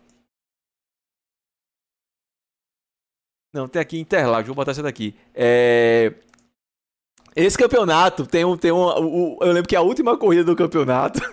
[3.53, 5.15] Não, tem aqui Interlagos, vou botar essa daqui.
[5.33, 6.13] É...
[7.35, 8.57] Esse campeonato tem um.
[8.57, 11.19] Tem um o- eu lembro que a última corrida do campeonato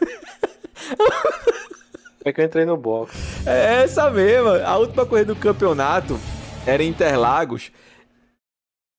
[2.24, 3.12] É que eu entrei no box.
[3.46, 4.62] é essa mesma.
[4.62, 6.18] A última corrida do campeonato
[6.66, 7.70] era em Interlagos.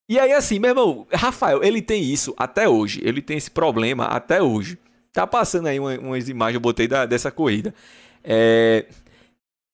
[0.07, 3.01] E aí, assim, meu irmão, Rafael, ele tem isso até hoje.
[3.03, 4.78] Ele tem esse problema até hoje.
[5.16, 7.74] Tá passando aí uma- umas imagens, eu botei da- dessa corrida.
[8.24, 8.86] É,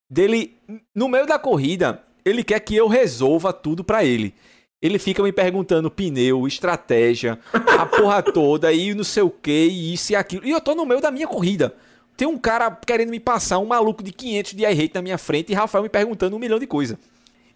[0.09, 0.55] dele,
[0.93, 4.33] no meio da corrida, ele quer que eu resolva tudo pra ele.
[4.81, 10.11] Ele fica me perguntando pneu, estratégia, a porra toda, e não sei o que, isso
[10.11, 10.45] e aquilo.
[10.45, 11.73] E eu tô no meio da minha corrida.
[12.15, 15.51] Tem um cara querendo me passar, um maluco de 500 de iRate na minha frente,
[15.51, 16.99] e Rafael me perguntando um milhão de coisa.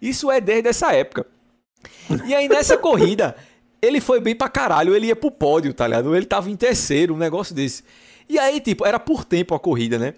[0.02, 1.24] Isso é desde essa época.
[2.26, 3.36] E aí nessa corrida,
[3.80, 6.14] ele foi bem pra caralho, ele ia pro pódio, tá ligado?
[6.14, 7.82] Ele tava em terceiro, um negócio desse.
[8.28, 10.14] E aí, tipo, era por tempo a corrida, né?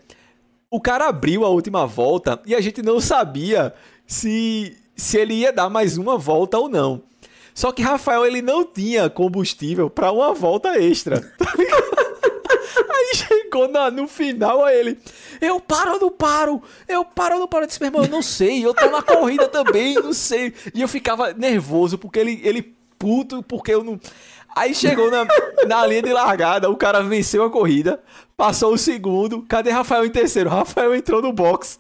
[0.71, 3.75] O cara abriu a última volta e a gente não sabia
[4.07, 7.03] se, se ele ia dar mais uma volta ou não.
[7.55, 11.99] Só que Rafael, ele não tinha combustível para uma volta extra, tá ligado?
[12.91, 14.99] Aí chegou na, no final, aí ele,
[15.41, 16.63] eu paro ou não paro?
[16.87, 17.65] Eu paro ou não paro?
[17.65, 20.55] Eu disse, meu irmão, eu não sei, eu tô na corrida também, não sei.
[20.75, 23.99] E eu ficava nervoso, porque ele, ele puto, porque eu não...
[24.57, 25.27] Aí chegou na,
[25.67, 28.03] na linha de largada, o cara venceu a corrida,
[28.37, 30.51] passou o segundo, cadê Rafael em terceiro?
[30.51, 31.79] Rafael entrou no box.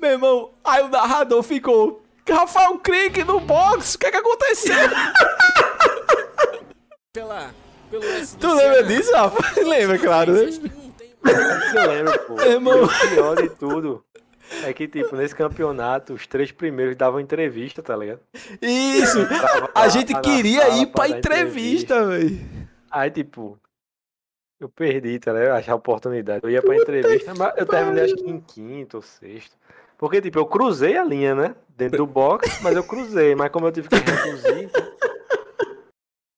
[0.00, 4.74] meu irmão, aí o narrador ficou, Rafael Crick no box, o que é que aconteceu?
[7.12, 7.50] Pela,
[7.90, 9.60] pelo Tu do lembra disso, Rafa?
[9.66, 10.42] Lembra, claro, né?
[11.74, 12.40] Eu lembro, pô.
[12.40, 12.84] Irmão.
[12.84, 14.04] O pior de tudo
[14.64, 18.20] é que, tipo, nesse campeonato, os três primeiros davam entrevista, tá ligado?
[18.60, 19.18] Isso!
[19.74, 22.38] A gente queria ir pra dar entrevista, velho.
[22.90, 23.58] Aí, tipo,
[24.58, 25.56] eu perdi, tá ligado?
[25.56, 26.40] Achar a oportunidade.
[26.42, 29.56] Eu ia pra entrevista, mas eu terminei acho que em quinto ou sexto.
[29.96, 31.54] Porque, tipo, eu cruzei a linha, né?
[31.76, 33.34] Dentro do box, mas eu cruzei.
[33.34, 34.70] Mas como eu tive que reduzir,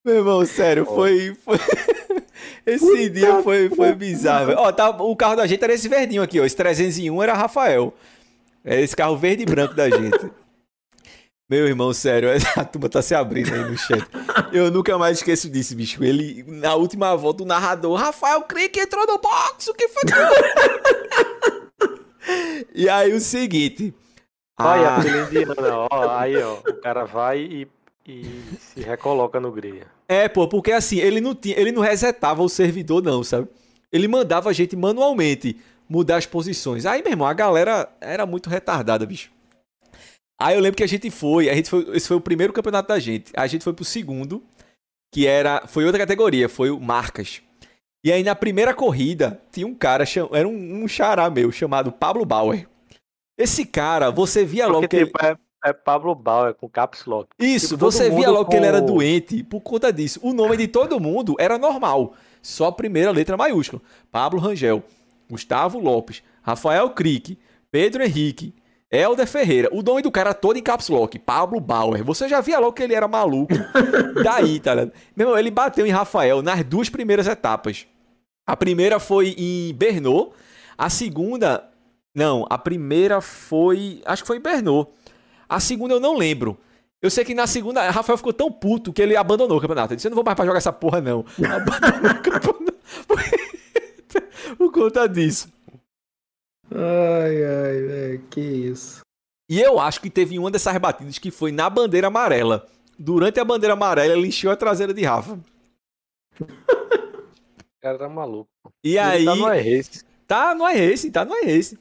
[0.04, 1.34] Meu irmão, sério, foi.
[1.34, 1.58] foi...
[2.64, 4.46] Esse dia foi, foi bizarro.
[4.46, 4.58] velho.
[4.58, 6.44] Ó, tá, o carro da gente era esse verdinho aqui, ó.
[6.44, 7.92] Esse 301 era Rafael.
[8.64, 10.30] É esse carro verde e branco da gente.
[11.50, 14.02] Meu irmão, sério, a turma tá se abrindo aí no chat.
[14.52, 16.02] Eu nunca mais esqueço disso, bicho.
[16.02, 20.02] Ele, na última volta, o narrador, Rafael Crick entrou no box, o que foi?
[20.02, 20.14] que
[21.84, 23.92] foi?" e aí o seguinte.
[24.58, 26.18] olha ah, a ó.
[26.18, 27.68] Aí, ó, o cara vai e,
[28.06, 28.24] e
[28.58, 29.88] se recoloca no grelha.
[30.12, 33.48] É, pô, porque assim, ele não tinha, ele não resetava o servidor não, sabe?
[33.90, 35.56] Ele mandava a gente manualmente
[35.88, 36.84] mudar as posições.
[36.84, 39.30] Aí, meu irmão, a galera era muito retardada, bicho.
[40.38, 42.88] Aí eu lembro que a gente foi, a gente foi, esse foi o primeiro campeonato
[42.88, 43.32] da gente.
[43.34, 44.42] A gente foi pro segundo,
[45.14, 47.40] que era, foi outra categoria, foi o marcas.
[48.04, 52.26] E aí na primeira corrida tinha um cara, era um, um xará meu chamado Pablo
[52.26, 52.68] Bauer.
[53.38, 57.04] Esse cara, você via logo Porque, que ele, tipo, é, é Pablo Bauer com caps
[57.06, 57.28] lock.
[57.38, 60.18] isso, Tipo, você via logo que ele era com- doente por conta disso.
[60.22, 63.80] O nome de todo mundo era normal, só a primeira letra maiúscula.
[64.10, 64.82] Pablo Rangel,
[65.30, 67.38] Gustavo Lopes, Rafael Crick,
[67.70, 68.54] Pedro Henrique,
[68.90, 69.68] Helder Ferreira.
[69.72, 72.04] O nome do cara todo em caps lock, Pablo Bauer.
[72.04, 73.54] Você já via logo que ele era maluco.
[74.22, 74.92] Daí, tá ligado?
[75.16, 77.86] Meu irmão, ele bateu em Rafael nas duas primeiras etapas.
[78.46, 80.32] A primeira foi em Bernot,
[80.76, 81.68] a segunda...
[82.14, 84.02] Não, a primeira foi...
[84.04, 84.90] Acho que foi em Bernot.
[85.52, 86.58] A segunda eu não lembro.
[87.02, 89.92] Eu sei que na segunda, Rafael ficou tão puto que ele abandonou o campeonato.
[89.92, 91.26] Ele disse: Eu não vou mais pra jogar essa porra, não.
[91.44, 92.72] Abandonou o campeonato.
[94.56, 95.52] Por conta disso.
[96.70, 99.00] Ai, ai, velho, que isso.
[99.50, 102.66] E eu acho que teve uma dessas batidas que foi na bandeira amarela.
[102.98, 105.38] Durante a bandeira amarela, ele encheu a traseira de Rafa.
[107.74, 108.48] O cara tá maluco.
[108.84, 109.24] E aí.
[109.24, 110.04] Tá no race.
[110.24, 111.76] Tá no iRacing, tá no iRacing.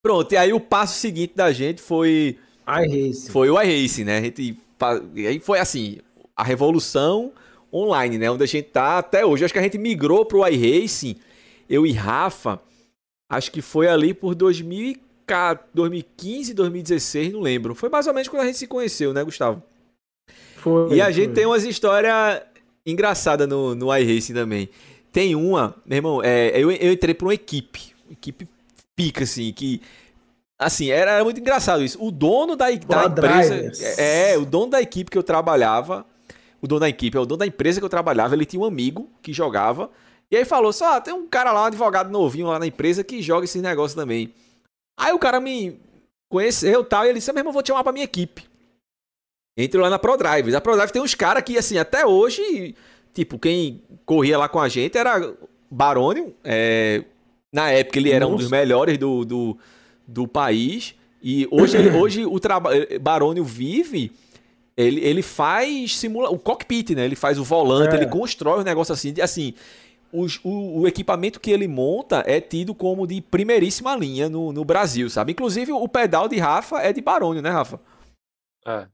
[0.00, 2.38] Pronto, e aí o passo seguinte da gente foi.
[2.68, 3.30] iRacing.
[3.30, 4.18] Foi o iRacing, né?
[4.18, 4.58] A gente.
[5.14, 5.98] E aí foi assim,
[6.36, 7.32] a revolução
[7.72, 8.30] online, né?
[8.30, 9.44] Onde a gente tá até hoje.
[9.44, 11.16] Acho que a gente migrou pro iRacing,
[11.68, 12.60] eu e Rafa,
[13.28, 15.04] acho que foi ali por 2014,
[15.72, 17.74] 2015, 2016, não lembro.
[17.74, 19.62] Foi mais ou menos quando a gente se conheceu, né, Gustavo?
[20.56, 21.34] Foi, E a gente foi.
[21.34, 22.42] tem umas histórias
[22.86, 24.68] engraçadas no, no iRacing também.
[25.10, 28.48] Tem uma, meu irmão, é, eu, eu entrei pra uma equipe, equipe
[28.94, 29.80] pica, assim, que.
[30.58, 32.02] Assim, era, era muito engraçado isso.
[32.02, 33.54] O dono da, da Pro empresa.
[33.54, 33.98] Drivers.
[33.98, 36.06] É, o dono da equipe que eu trabalhava.
[36.62, 38.64] O dono da equipe, é o dono da empresa que eu trabalhava, ele tinha um
[38.64, 39.90] amigo que jogava.
[40.30, 43.20] E aí falou: só, tem um cara lá, um advogado novinho lá na empresa que
[43.20, 44.32] joga esses negócios também.
[44.98, 45.78] Aí o cara me
[46.30, 48.48] conheceu e tal, e ele disse: meu irmão, vou te chamar pra minha equipe.
[49.56, 50.54] Entre lá na ProDrive.
[50.54, 52.74] A ProDrive tem uns caras que, assim, até hoje,
[53.12, 55.34] tipo, quem corria lá com a gente era
[55.70, 56.34] Barônio.
[56.42, 57.04] é,
[57.52, 58.56] na época ele era um dos Nossa.
[58.56, 59.56] melhores do, do,
[60.06, 60.94] do país.
[61.22, 62.86] E hoje, ele- hoje o trabalho.
[63.00, 64.12] Barônio vive.
[64.76, 67.04] Ele, ele faz simula o cockpit, né?
[67.04, 67.96] Ele faz o volante, É.
[67.98, 69.12] ele constrói um negócio assim.
[69.12, 69.54] de- Assim,
[70.12, 74.64] os- o, o equipamento que ele monta é tido como de primeiríssima linha no, no
[74.64, 75.32] Brasil, sabe?
[75.32, 77.80] Inclusive o pedal de Rafa é de Barônio, né, Rafa?
[78.66, 78.86] É.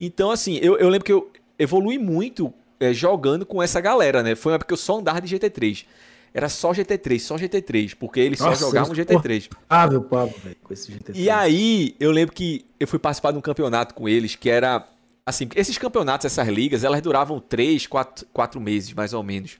[0.00, 4.34] Então, assim, eu, eu lembro que eu evolui muito é, jogando com essa galera, né?
[4.34, 5.84] Foi uma época que eu só andava de GT3.
[6.32, 9.50] Era só GT3, só GT3, porque eles só Nossa, jogavam eles GT3.
[9.68, 11.12] Ah, meu Pablo, velho, com esse GT3.
[11.14, 14.86] E aí, eu lembro que eu fui participar de um campeonato com eles que era.
[15.24, 19.58] Assim, esses campeonatos, essas ligas, elas duravam 3, 4, 4 meses, mais ou menos.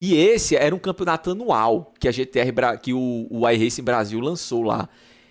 [0.00, 4.62] E esse era um campeonato anual que a GTR, que o, o iRacing Brasil lançou
[4.62, 4.88] lá.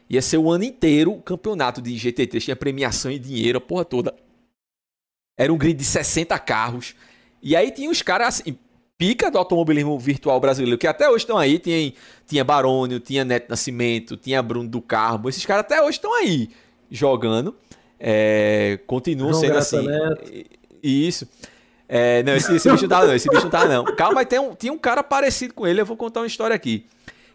[0.09, 3.85] Ia ser o ano inteiro o campeonato de GT3, tinha premiação e dinheiro, a porra
[3.85, 4.15] toda.
[5.37, 6.95] Era um grid de 60 carros.
[7.41, 8.57] E aí tinha os caras assim,
[8.99, 11.57] pica do automobilismo virtual brasileiro, que até hoje estão aí.
[11.57, 11.93] Tinha,
[12.27, 15.29] tinha Barônio, tinha Neto Nascimento, tinha Bruno do Carmo.
[15.29, 16.49] Esses caras até hoje estão aí
[16.91, 17.55] jogando.
[17.97, 19.87] É, continuam João sendo assim.
[19.87, 20.29] Neto.
[20.31, 21.27] E- Isso.
[21.87, 23.83] É, não, esse, esse bicho não tá não, esse bicho não tá não.
[23.95, 26.55] Calma, mas tem um, tinha um cara parecido com ele, eu vou contar uma história
[26.55, 26.85] aqui.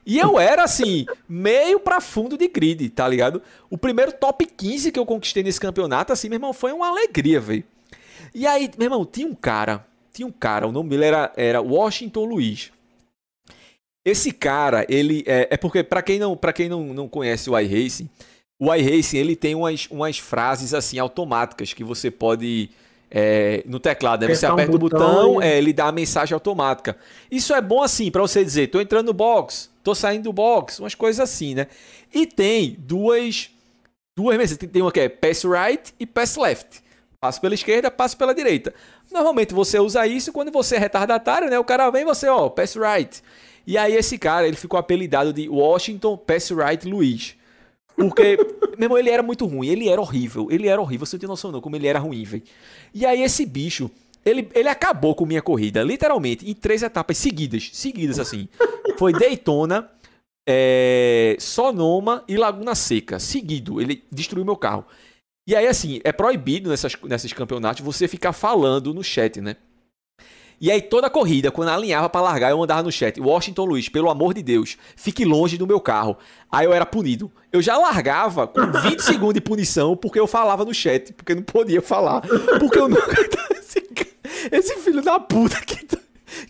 [0.07, 3.41] E eu era assim, meio pra fundo de grid, tá ligado?
[3.71, 7.41] O primeiro top 15 que eu conquistei nesse campeonato, assim, meu irmão, foi uma alegria,
[7.41, 7.65] velho.
[8.35, 9.85] E aí, meu irmão, tinha um cara,
[10.15, 12.71] tinha um cara, o nome dele era, era Washington Luiz.
[14.07, 17.59] Esse cara, ele é, é porque pra quem não, para quem não, não conhece o
[17.59, 18.09] iRacing,
[18.61, 22.71] o iRacing ele tem umas, umas frases assim automáticas que você pode
[23.11, 24.35] é, no teclado, né?
[24.35, 26.97] Você Apertar um aperta o botão botão, e- é, ele dá a mensagem automática.
[27.31, 30.79] Isso é bom assim pra você dizer, tô entrando no box, tô saindo do box,
[30.79, 31.67] umas coisas assim, né?
[32.15, 33.51] E tem duas
[34.17, 36.84] duas mensagens, tem, tem uma que é pass right e pass left.
[37.25, 38.75] Passo pela esquerda, passo pela direita.
[39.11, 41.59] Normalmente você usa isso quando você é retardatário, né?
[41.59, 43.23] O cara vem e você, ó, pass right.
[43.67, 47.35] E aí esse cara, ele ficou apelidado de Washington Pass Right Luiz.
[47.97, 48.37] Porque,
[48.77, 51.29] meu irmão, ele era muito ruim, ele era horrível, ele era horrível, você não tem
[51.31, 52.43] noção não como ele era ruim, velho.
[52.93, 53.91] E aí esse bicho,
[54.23, 58.51] ele, ele acabou com minha corrida, literalmente, em três etapas seguidas, seguidas assim.
[58.99, 59.91] Foi Daytona,
[60.47, 64.85] é, Sonoma e Laguna Seca, seguido, ele destruiu meu carro.
[65.47, 69.57] E aí, assim, é proibido nessas, nesses campeonatos você ficar falando no chat, né?
[70.61, 74.09] E aí, toda corrida, quando alinhava pra largar, eu mandava no chat: Washington Luiz, pelo
[74.09, 76.17] amor de Deus, fique longe do meu carro.
[76.51, 77.31] Aí eu era punido.
[77.53, 81.43] Eu já largava com 20 segundos de punição porque eu falava no chat, porque não
[81.43, 82.23] podia falar.
[82.59, 83.05] Porque eu nunca.
[83.59, 84.07] Esse, ca-
[84.53, 85.85] esse filho da puta que,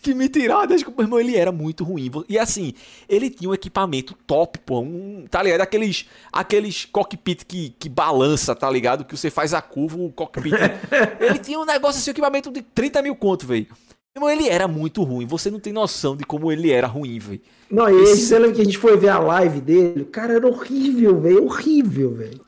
[0.01, 0.83] que me tirava das.
[0.83, 2.11] Meu irmão, ele era muito ruim.
[2.27, 2.73] E assim,
[3.07, 4.79] ele tinha um equipamento top, pô.
[4.79, 5.61] Um, tá ligado?
[5.61, 9.05] Aqueles, aqueles cockpit que, que balança, tá ligado?
[9.05, 10.53] Que você faz a curva, o cockpit.
[11.19, 13.67] ele tinha um negócio assim, um equipamento de 30 mil conto, velho.
[14.17, 15.25] Meu irmão, ele era muito ruim.
[15.25, 17.41] Você não tem noção de como ele era ruim, velho.
[17.69, 20.03] Não, e esse, você lembra que a gente foi ver a live dele?
[20.03, 21.43] O cara era horrível, velho.
[21.43, 22.45] Horrível, velho.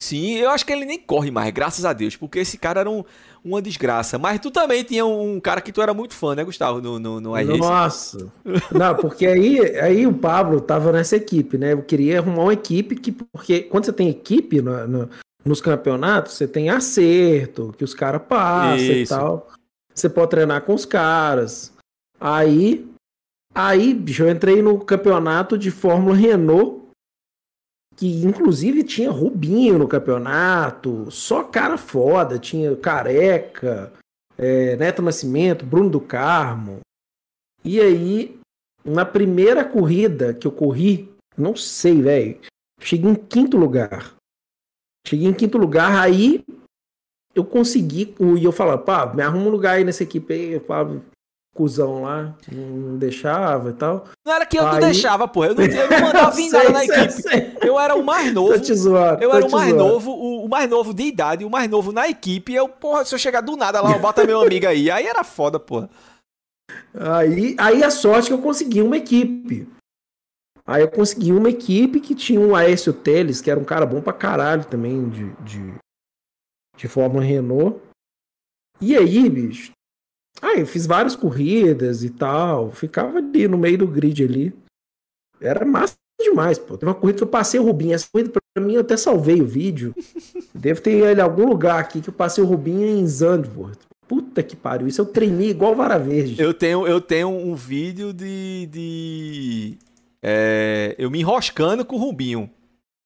[0.00, 2.90] Sim, eu acho que ele nem corre mais, graças a Deus, porque esse cara era
[2.90, 3.02] um,
[3.44, 4.18] uma desgraça.
[4.18, 7.20] Mas tu também tinha um cara que tu era muito fã, né, Gustavo, no, no,
[7.20, 7.58] no iRacing?
[7.60, 8.32] Nossa.
[8.72, 11.72] Não, porque aí, aí o Pablo tava nessa equipe, né?
[11.72, 13.12] Eu queria arrumar uma equipe que.
[13.12, 15.10] Porque quando você tem equipe no- no-
[15.44, 19.14] nos campeonatos, você tem acerto, que os caras passam e Isso.
[19.14, 19.48] tal.
[19.94, 21.72] Você pode treinar com os caras.
[22.20, 22.86] Aí.
[23.54, 26.87] Aí, bicho, eu entrei no campeonato de Fórmula Renault.
[27.98, 33.92] Que inclusive tinha Rubinho no campeonato, só cara foda, tinha careca,
[34.38, 36.78] é, Neto Nascimento, Bruno do Carmo.
[37.64, 38.38] E aí,
[38.84, 42.38] na primeira corrida que eu corri, não sei, velho,
[42.80, 44.14] cheguei em quinto lugar.
[45.04, 46.44] Cheguei em quinto lugar, aí
[47.34, 50.60] eu consegui, e eu falava, pá, me arruma um lugar aí nessa equipe aí, eu
[50.60, 51.02] falava,
[51.58, 54.04] cuzão lá, não deixava e tal.
[54.24, 55.44] Não era que eu não Aí- deixava, pô.
[55.44, 57.12] Eu não, eu não mandava vir nada na equipe.
[57.12, 57.56] sei.
[57.62, 58.52] Eu era o mais novo.
[58.54, 59.84] Tô te zoando, Eu era o mais zoando.
[59.84, 62.52] novo, o, o mais novo de idade, o mais novo na equipe.
[62.52, 64.90] E eu, porra, se eu chegar do nada lá, eu bota meu amigo aí.
[64.90, 65.90] Aí era foda, porra.
[66.94, 69.68] Aí, aí a sorte que eu consegui uma equipe.
[70.66, 74.00] Aí eu consegui uma equipe que tinha um Aécio Teles, que era um cara bom
[74.02, 75.74] pra caralho também de, de,
[76.76, 77.80] de Fórmula Renault.
[78.80, 79.72] E aí, bicho?
[80.40, 82.70] Aí eu fiz várias corridas e tal.
[82.70, 84.54] Ficava ali no meio do grid ali.
[85.40, 86.76] Era massa demais, pô.
[86.76, 87.94] Teve uma corrida que eu passei o Rubinho.
[87.94, 89.94] Essa corrida pra mim eu até salvei o vídeo.
[90.54, 93.78] Deve ter ele em algum lugar aqui que eu passei o Rubinho em Zandvoort.
[94.06, 94.88] Puta que pariu.
[94.88, 96.40] Isso eu treinei igual vara verde.
[96.40, 98.66] Eu tenho, eu tenho um vídeo de.
[98.66, 99.78] de
[100.22, 102.50] é, eu me enroscando com o Rubinho.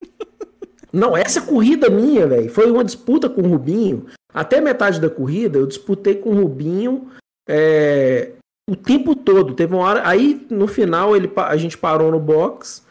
[0.93, 4.07] Não, essa corrida minha, velho, foi uma disputa com o Rubinho.
[4.33, 7.11] Até metade da corrida eu disputei com o Rubinho
[7.49, 8.32] é,
[8.68, 9.55] o tempo todo.
[9.55, 10.03] Teve uma hora.
[10.07, 12.82] Aí no final ele, a gente parou no box.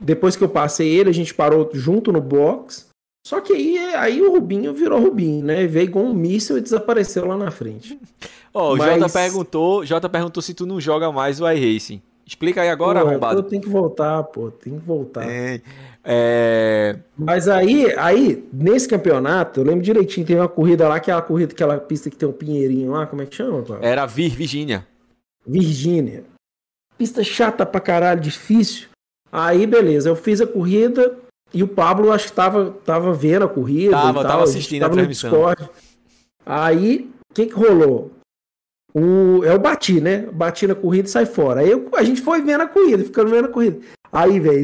[0.00, 2.88] Depois que eu passei ele, a gente parou junto no box.
[3.26, 5.66] Só que aí, aí o Rubinho virou Rubinho, né?
[5.66, 7.98] Veio igual um míssil e desapareceu lá na frente.
[8.52, 12.02] Ó, o Mas- Jota perguntou, Jota perguntou se tu não joga mais o iRacing.
[12.26, 13.38] Explica aí agora, Pô, arrombado.
[13.40, 15.28] eu tenho que voltar, pô, tem que voltar.
[15.28, 15.60] É,
[16.04, 21.52] é, Mas aí, aí, nesse campeonato, eu lembro direitinho, teve uma corrida lá, aquela corrida,
[21.52, 24.86] aquela pista que tem um pinheirinho lá, como é que chama, era Vir, Virgínia.
[25.46, 26.24] Virgínia.
[26.98, 28.88] Pista chata pra caralho, difícil.
[29.32, 31.16] Aí, beleza, eu fiz a corrida
[31.52, 33.92] e o Pablo acho que tava, tava vendo a corrida.
[33.92, 35.30] Tava, tal, tava a assistindo a tava no transmissão.
[35.30, 35.70] Discord.
[36.46, 38.12] Aí, o que que rolou?
[38.94, 40.26] O, eu bati, né?
[40.32, 41.60] Bati na corrida e sai fora.
[41.60, 43.80] Aí eu- a gente foi vendo a corrida, ficando vendo a corrida.
[44.14, 44.62] Aí, velho,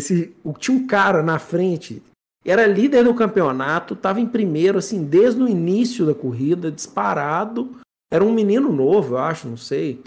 [0.61, 2.01] tinha um cara na frente,
[2.45, 7.77] era líder do campeonato, tava em primeiro, assim, desde o início da corrida, disparado.
[8.13, 10.01] Era um menino novo, eu acho, não sei.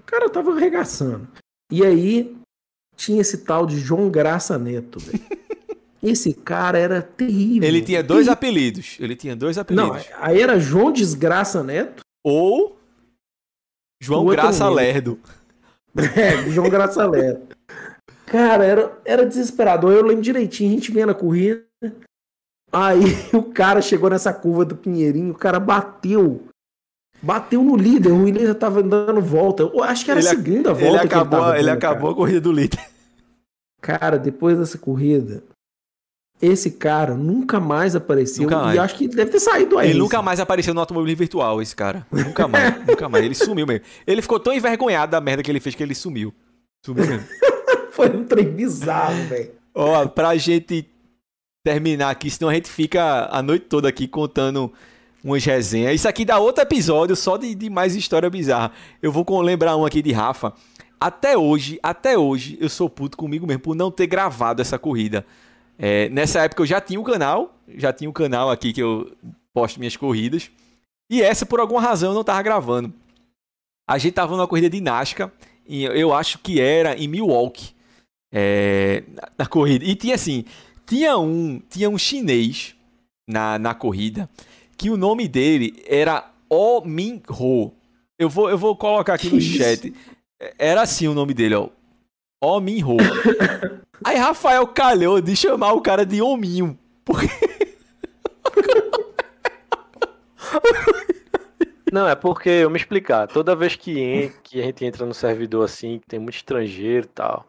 [0.00, 1.28] O cara tava arregaçando.
[1.70, 2.34] E aí,
[2.96, 5.20] tinha esse tal de João Graça Neto, velho.
[6.02, 7.66] Esse cara era terrível.
[7.68, 8.32] Ele tinha dois terrível.
[8.32, 8.96] apelidos.
[9.00, 10.06] Ele tinha dois Não, apelidos.
[10.20, 12.02] aí era João Desgraça Neto.
[12.24, 12.78] Ou
[14.00, 14.68] João Graça.
[14.68, 15.18] Lerdo.
[16.14, 17.55] É, João Graça Neto.
[18.26, 19.92] Cara, era, era desesperador.
[19.92, 21.64] Eu lembro direitinho, a gente vendo a corrida.
[22.72, 26.42] Aí o cara chegou nessa curva do Pinheirinho, o cara bateu.
[27.22, 29.62] Bateu no líder, o líder tava dando volta.
[29.62, 30.86] Eu acho que era a Ele ac- segunda volta.
[30.86, 32.78] Ele acabou, ele dando, acabou a corrida do líder.
[33.80, 33.98] Cara.
[33.98, 35.42] Cara, depois dessa corrida,
[36.42, 38.42] esse cara nunca mais apareceu.
[38.42, 38.78] Nunca e mais.
[38.80, 42.06] acho que deve ter saído do Ele nunca mais apareceu no automobilismo virtual, esse cara.
[42.12, 43.24] Nunca mais, nunca mais.
[43.24, 43.84] Ele sumiu mesmo.
[44.06, 46.34] Ele ficou tão envergonhado da merda que ele fez que ele sumiu.
[46.84, 47.26] Sumiu mesmo.
[47.96, 49.52] Foi um trem bizarro, velho.
[49.74, 50.86] Ó, pra gente
[51.64, 54.70] terminar aqui, senão a gente fica a noite toda aqui contando
[55.24, 55.94] umas resenhas.
[55.94, 58.70] Isso aqui dá outro episódio só de, de mais história bizarra.
[59.00, 60.52] Eu vou lembrar um aqui de Rafa.
[61.00, 65.24] Até hoje, até hoje, eu sou puto comigo mesmo por não ter gravado essa corrida.
[65.78, 69.10] É, nessa época eu já tinha um canal, já tinha um canal aqui que eu
[69.54, 70.50] posto minhas corridas.
[71.08, 72.92] E essa, por alguma razão, eu não tava gravando.
[73.88, 75.32] A gente tava numa corrida de Nascar,
[75.66, 77.74] e eu acho que era em Milwaukee
[78.32, 79.02] é,
[79.38, 79.84] na, corrida.
[79.84, 80.44] E tinha assim,
[80.86, 82.74] tinha um, tinha um chinês
[83.28, 84.28] na, na corrida
[84.76, 87.72] que o nome dele era O Min Ho.
[88.18, 89.92] Eu vou, eu vou colocar aqui no chat.
[90.58, 91.68] Era assim o nome dele, ó.
[92.40, 92.96] O Min Ho.
[94.04, 96.78] Aí Rafael calhou de chamar o cara de Hominho.
[97.04, 97.28] Porque
[101.92, 105.14] Não, é porque, eu me explicar, toda vez que, en- que a gente entra no
[105.14, 107.46] servidor assim, que tem muito estrangeiro e tal,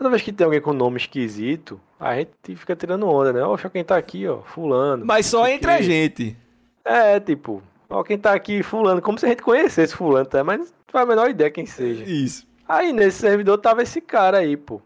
[0.00, 3.42] toda vez que tem alguém com nome esquisito, a gente fica tirando onda, né?
[3.42, 5.04] Ó, quem tá aqui, ó, fulano.
[5.04, 6.34] Mas só entre a gente.
[6.82, 10.42] É, tipo, ó, quem tá aqui, fulano, como se a gente conhecesse fulano, tá?
[10.42, 12.02] Mas não faz a menor ideia quem seja.
[12.04, 12.48] Isso.
[12.66, 14.80] Aí nesse servidor tava esse cara aí, pô.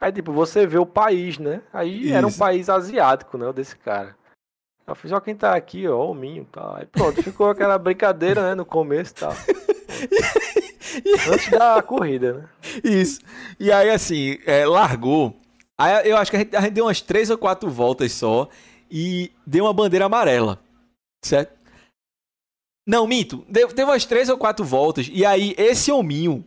[0.00, 1.62] Aí, tipo, você vê o país, né?
[1.72, 2.38] Aí era um Isso.
[2.38, 3.46] país asiático, né?
[3.46, 4.16] O desse cara.
[4.84, 6.74] Eu fiz, ó, quem tá aqui, ó, o Minho e tal.
[6.74, 8.54] Aí pronto, ficou aquela brincadeira, né?
[8.56, 9.32] No começo e tal.
[11.32, 12.48] Antes da corrida, né?
[12.82, 13.20] Isso.
[13.58, 15.38] E aí, assim, é, largou.
[15.78, 18.48] Aí eu acho que a gente, a gente deu umas três ou quatro voltas só
[18.90, 20.60] e deu uma bandeira amarela.
[21.24, 21.56] Certo?
[22.86, 23.44] Não, minto.
[23.48, 25.10] Deu, teve umas três ou quatro voltas.
[25.12, 26.44] E aí, esse hominho,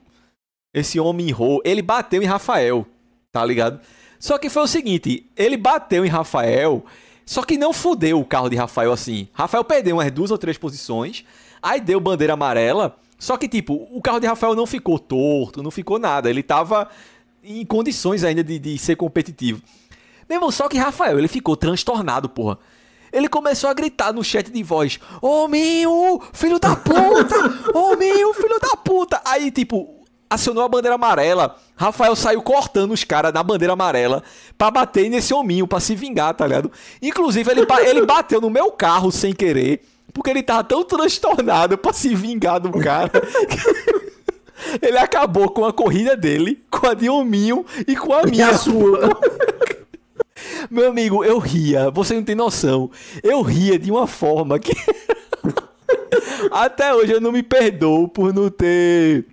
[0.73, 2.87] esse homem ro, ele bateu em Rafael.
[3.31, 3.79] Tá ligado?
[4.19, 6.83] Só que foi o seguinte: ele bateu em Rafael,
[7.25, 9.27] só que não fudeu o carro de Rafael assim.
[9.33, 11.25] Rafael perdeu umas duas ou três posições.
[11.61, 12.97] Aí deu bandeira amarela.
[13.19, 16.29] Só que, tipo, o carro de Rafael não ficou torto, não ficou nada.
[16.29, 16.87] Ele tava
[17.43, 19.61] em condições ainda de, de ser competitivo.
[20.27, 22.57] Meu irmão, só que Rafael, ele ficou transtornado, porra.
[23.11, 27.35] Ele começou a gritar no chat de voz: Ô meu, filho da puta!
[27.73, 29.21] Ô meu, filho da puta!
[29.25, 29.99] Aí, tipo,
[30.29, 31.57] acionou a bandeira amarela.
[31.75, 34.23] Rafael saiu cortando os caras na bandeira amarela
[34.57, 36.71] pra bater nesse hominho, pra se vingar, tá ligado?
[37.01, 39.81] Inclusive, ele, ele bateu no meu carro sem querer,
[40.13, 43.11] porque ele tava tão transtornado pra se vingar do cara.
[44.81, 48.49] Ele acabou com a corrida dele, com a de hominho e com a E minha.
[48.49, 49.17] a sua.
[50.69, 52.91] Meu amigo, eu ria, você não tem noção.
[53.23, 54.73] Eu ria de uma forma que.
[56.51, 59.25] Até hoje eu não me perdoo por não ter.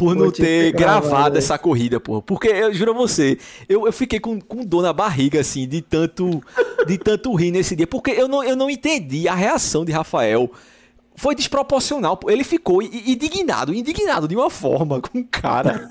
[0.00, 2.22] Por não ter gravado, essa corrida, porra.
[2.22, 3.36] Porque eu juro a você,
[3.68, 6.42] eu, eu fiquei com, com dor na barriga, assim, de tanto,
[6.86, 7.86] de tanto rir nesse dia.
[7.86, 10.50] Porque eu não, eu não entendi a reação de Rafael.
[11.14, 12.18] Foi desproporcional.
[12.28, 15.90] Ele ficou indignado, indignado de uma forma com o cara.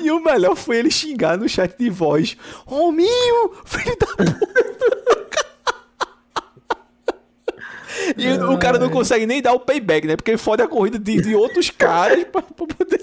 [0.00, 2.34] E, e o melhor foi ele xingar no chat de voz.
[2.64, 5.21] Hominho, filho da puta.
[8.16, 10.16] E o cara não consegue nem dar o payback, né?
[10.16, 13.02] Porque ele fode a corrida de, de outros caras pra, pra poder.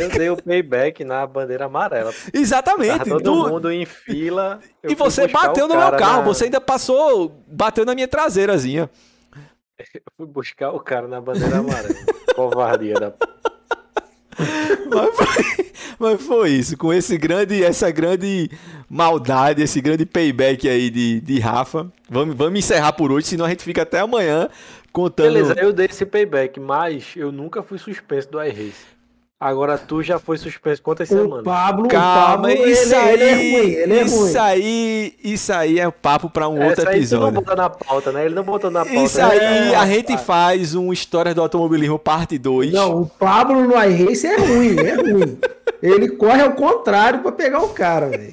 [0.00, 2.12] Eu dei o payback na bandeira amarela.
[2.12, 3.08] Tava Exatamente.
[3.08, 4.60] todo Tu- mundo em fila.
[4.84, 8.88] E você bateu no meu carro, na- você ainda passou, bateu na minha traseirazinha.
[9.94, 11.94] Eu fui buscar o cara na bandeira amarela.
[12.34, 13.10] Covardia da
[14.88, 15.66] Mas foi,
[15.98, 18.50] mas foi isso, com esse grande, essa grande
[18.88, 21.90] maldade, esse grande payback aí de, de Rafa.
[22.08, 24.48] Vamos, vamos encerrar por hoje, senão a gente fica até amanhã
[24.92, 25.32] contando.
[25.32, 28.95] Beleza, eu dei esse payback, mas eu nunca fui suspenso do iRace.
[29.38, 31.44] Agora tu já foi suspenso quantas O semanas?
[31.44, 34.04] Pablo, o Calma, Pablo, isso ele, aí, ele é ruim, ele é ruim.
[34.06, 36.92] isso aí, isso aí é papo pra um outro aí tu não
[37.28, 37.32] episódio.
[37.32, 38.24] botou na pauta, né?
[38.24, 38.98] Ele não botou na pauta.
[38.98, 39.24] Isso né?
[39.24, 42.72] aí, É, a gente faz um História do Automobilismo parte 2.
[42.72, 45.38] Não, o Pablo no iRace é ruim, é ruim.
[45.82, 48.32] Ele corre ao contrário pra pegar o cara, velho.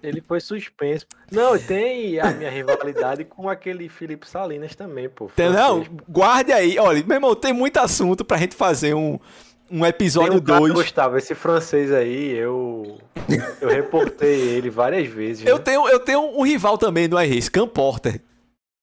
[0.00, 1.04] Ele foi suspenso.
[1.32, 5.28] Não, tem a minha rivalidade com aquele Felipe Salinas também, pô.
[5.36, 5.88] Não, francês.
[6.08, 6.78] guarde aí.
[6.78, 9.18] Olha, meu irmão, tem muito assunto pra gente fazer um,
[9.70, 10.72] um episódio um cara, 2.
[10.72, 12.98] Gustavo, esse francês aí, eu
[13.60, 15.46] eu reportei ele várias vezes.
[15.46, 15.62] Eu né?
[15.62, 18.20] tenho, eu tenho um rival também no iRace, Cam Porter.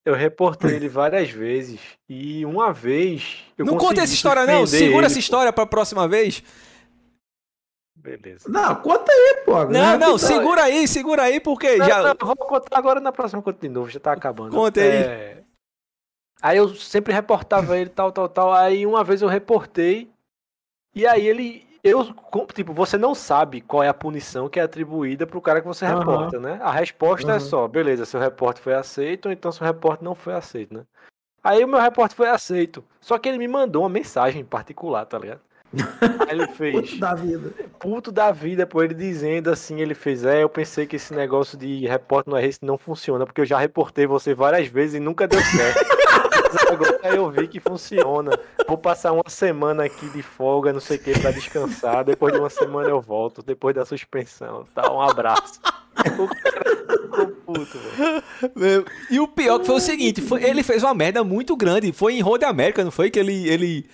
[0.06, 4.68] Eu reportei ele várias vezes e uma vez eu não conta essa história, não.
[4.68, 6.44] Segura ele, essa história pra próxima vez.
[7.96, 8.48] Beleza.
[8.48, 9.64] Não, conta aí, pô.
[9.64, 9.98] Não, né?
[9.98, 10.20] não, Que tal?
[10.20, 12.04] segura aí, segura aí, porque Não, já.
[12.04, 14.52] não, vou contar agora na próxima conta de novo, já tá acabando.
[14.52, 14.88] Conta aí.
[14.88, 15.38] É,
[16.46, 18.54] Aí eu sempre reportava ele, tal, tal, tal.
[18.54, 20.12] Aí uma vez eu reportei,
[20.96, 21.66] e aí ele.
[21.84, 22.04] Eu,
[22.52, 25.86] tipo, você não sabe qual é a punição que é atribuída pro cara que você
[25.86, 26.00] Aham.
[26.00, 26.60] reporta, né?
[26.64, 27.40] A resposta é Aham.
[27.40, 30.84] só, beleza, seu reporte foi aceito, ou então seu reporte não foi aceito, né?
[31.44, 32.84] Aí o meu reporte foi aceito.
[33.00, 35.42] Só que ele me mandou uma mensagem em particular, tá ligado?
[36.28, 37.54] Aí ele fez Puto da vida.
[37.78, 41.56] puto da vida, pô, ele dizendo assim, ele fez, é, eu pensei que esse negócio
[41.56, 45.28] de repórter no RS não funciona, porque eu já reportei você várias vezes e nunca
[45.28, 45.86] deu certo.
[46.54, 48.32] Mas Agora eu vi que funciona.
[48.68, 52.04] Vou passar uma semana aqui de folga, não sei o que, pra descansar.
[52.04, 54.66] Depois de uma semana eu volto, depois da suspensão.
[54.74, 55.60] Tá, um abraço.
[56.20, 57.78] O cara ficou puto,
[58.56, 58.86] velho.
[59.10, 61.92] E o pior que foi o seguinte: foi- ele fez uma merda muito grande.
[61.92, 63.10] Foi em Road América, não foi?
[63.10, 63.48] Que ele.
[63.48, 63.86] Ele,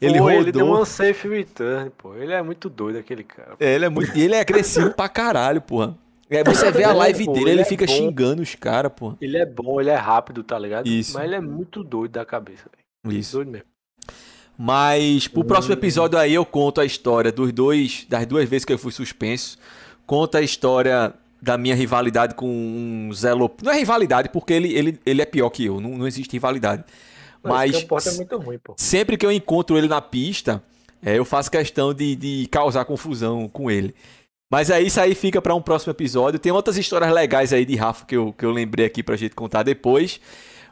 [0.00, 0.40] ele Pô, rodou.
[0.40, 2.14] ele deu um safe return, pô.
[2.16, 3.54] Ele é muito doido, aquele cara.
[3.60, 4.16] É, ele é muito.
[4.16, 5.96] E ele é agressivo pra caralho, porra.
[6.36, 7.92] É, você vê a live Pô, dele, ele ele é fica bom.
[7.92, 9.16] xingando os caras, porra.
[9.20, 10.86] Ele é bom, ele é rápido, tá ligado?
[10.86, 11.14] Isso.
[11.14, 12.64] Mas ele é muito doido da cabeça,
[13.04, 13.18] velho.
[13.18, 13.36] Isso.
[13.36, 13.66] Doido mesmo.
[14.56, 18.72] Mas pro próximo episódio aí eu conto a história dos dois, das duas vezes que
[18.72, 19.58] eu fui suspenso.
[20.06, 23.62] Conto a história da minha rivalidade com um Zé Lop...
[23.62, 26.84] Não é rivalidade, porque ele, ele, ele é pior que eu, não, não existe rivalidade.
[27.42, 28.74] Mas Mas o porta é muito ruim, pô.
[28.76, 30.62] sempre que eu encontro ele na pista,
[31.04, 33.92] é, eu faço questão de, de causar confusão com ele.
[34.52, 36.38] Mas aí isso aí fica para um próximo episódio.
[36.38, 39.34] Tem outras histórias legais aí de Rafa que eu, que eu lembrei aqui pra gente
[39.34, 40.20] contar depois.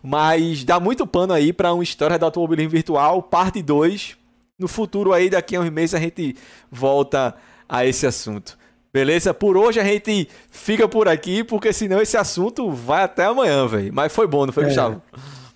[0.03, 4.19] Mas dá muito pano aí pra uma história do automobilismo virtual, parte 2.
[4.59, 6.37] No futuro aí, daqui a uns meses, a gente
[6.71, 7.35] volta
[7.67, 8.59] a esse assunto.
[8.93, 9.33] Beleza?
[9.33, 13.91] Por hoje a gente fica por aqui, porque senão esse assunto vai até amanhã, velho.
[13.95, 14.67] Mas foi bom, não foi, É.
[14.67, 15.01] Gustavo?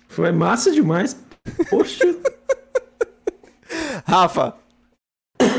[0.07, 1.15] Foi massa demais.
[1.69, 2.03] Poxa.
[4.03, 4.55] Rafa,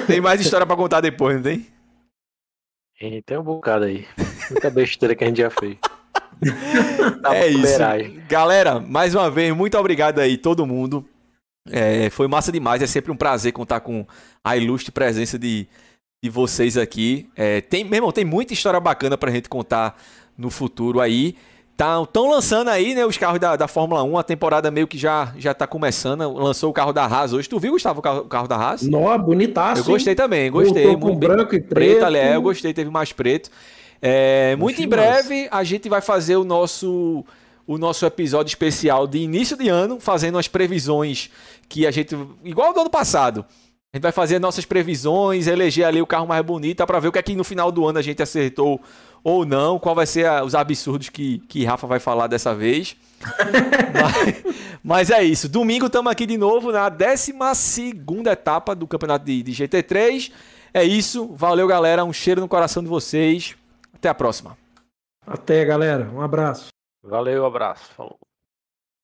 [0.09, 1.76] tem mais história pra contar depois, não tem?
[2.99, 4.07] Tem um bocado aí.
[4.51, 5.77] Muita besteira que a gente já fez.
[7.33, 7.79] É isso.
[8.29, 11.03] Galera, mais uma vez, muito obrigado aí, todo mundo.
[11.71, 14.07] É, foi massa demais, é sempre um prazer contar com
[14.45, 15.67] a ilustre presença de,
[16.23, 17.29] de vocês aqui.
[17.35, 19.97] É, tem, meu irmão, tem muita história bacana pra gente contar
[20.37, 21.37] no futuro aí.
[21.79, 25.35] Estão lançando aí, né, os carros da, da Fórmula 1, a temporada meio que já,
[25.37, 26.33] já tá começando.
[26.33, 27.47] Lançou o carro da Haas hoje.
[27.49, 28.83] Tu viu, Gustavo, o carro, o carro da Haas?
[28.83, 29.83] Nó, bonitaço.
[29.83, 30.85] Eu gostei também, gostei.
[30.85, 32.05] Voltou muito bem- branco e preto, preto.
[32.07, 33.51] ali, é, eu gostei, teve mais preto.
[34.01, 37.25] É, muito em breve a gente vai fazer o nosso
[37.67, 41.29] o nosso episódio especial de início de ano, fazendo as previsões
[41.69, 43.45] que a gente igual do ano passado.
[43.93, 47.13] A gente vai fazer nossas previsões, eleger ali o carro mais bonito, para ver o
[47.13, 48.81] que é que no final do ano a gente acertou
[49.29, 52.95] ou não, qual vai ser a- os absurdos que, que Rafa vai falar dessa vez.
[54.01, 54.45] mas,
[54.85, 55.49] mas é isso.
[55.49, 57.35] Domingo estamos aqui de novo na 12
[58.31, 60.31] etapa do campeonato de, de GT3.
[60.73, 61.27] É isso.
[61.35, 62.05] Valeu, galera.
[62.05, 63.57] Um cheiro no coração de vocês.
[63.93, 64.57] Até a próxima.
[65.27, 66.09] Até, galera.
[66.15, 66.69] Um abraço.
[67.03, 67.83] Valeu, abraço.
[67.97, 68.26] Falou.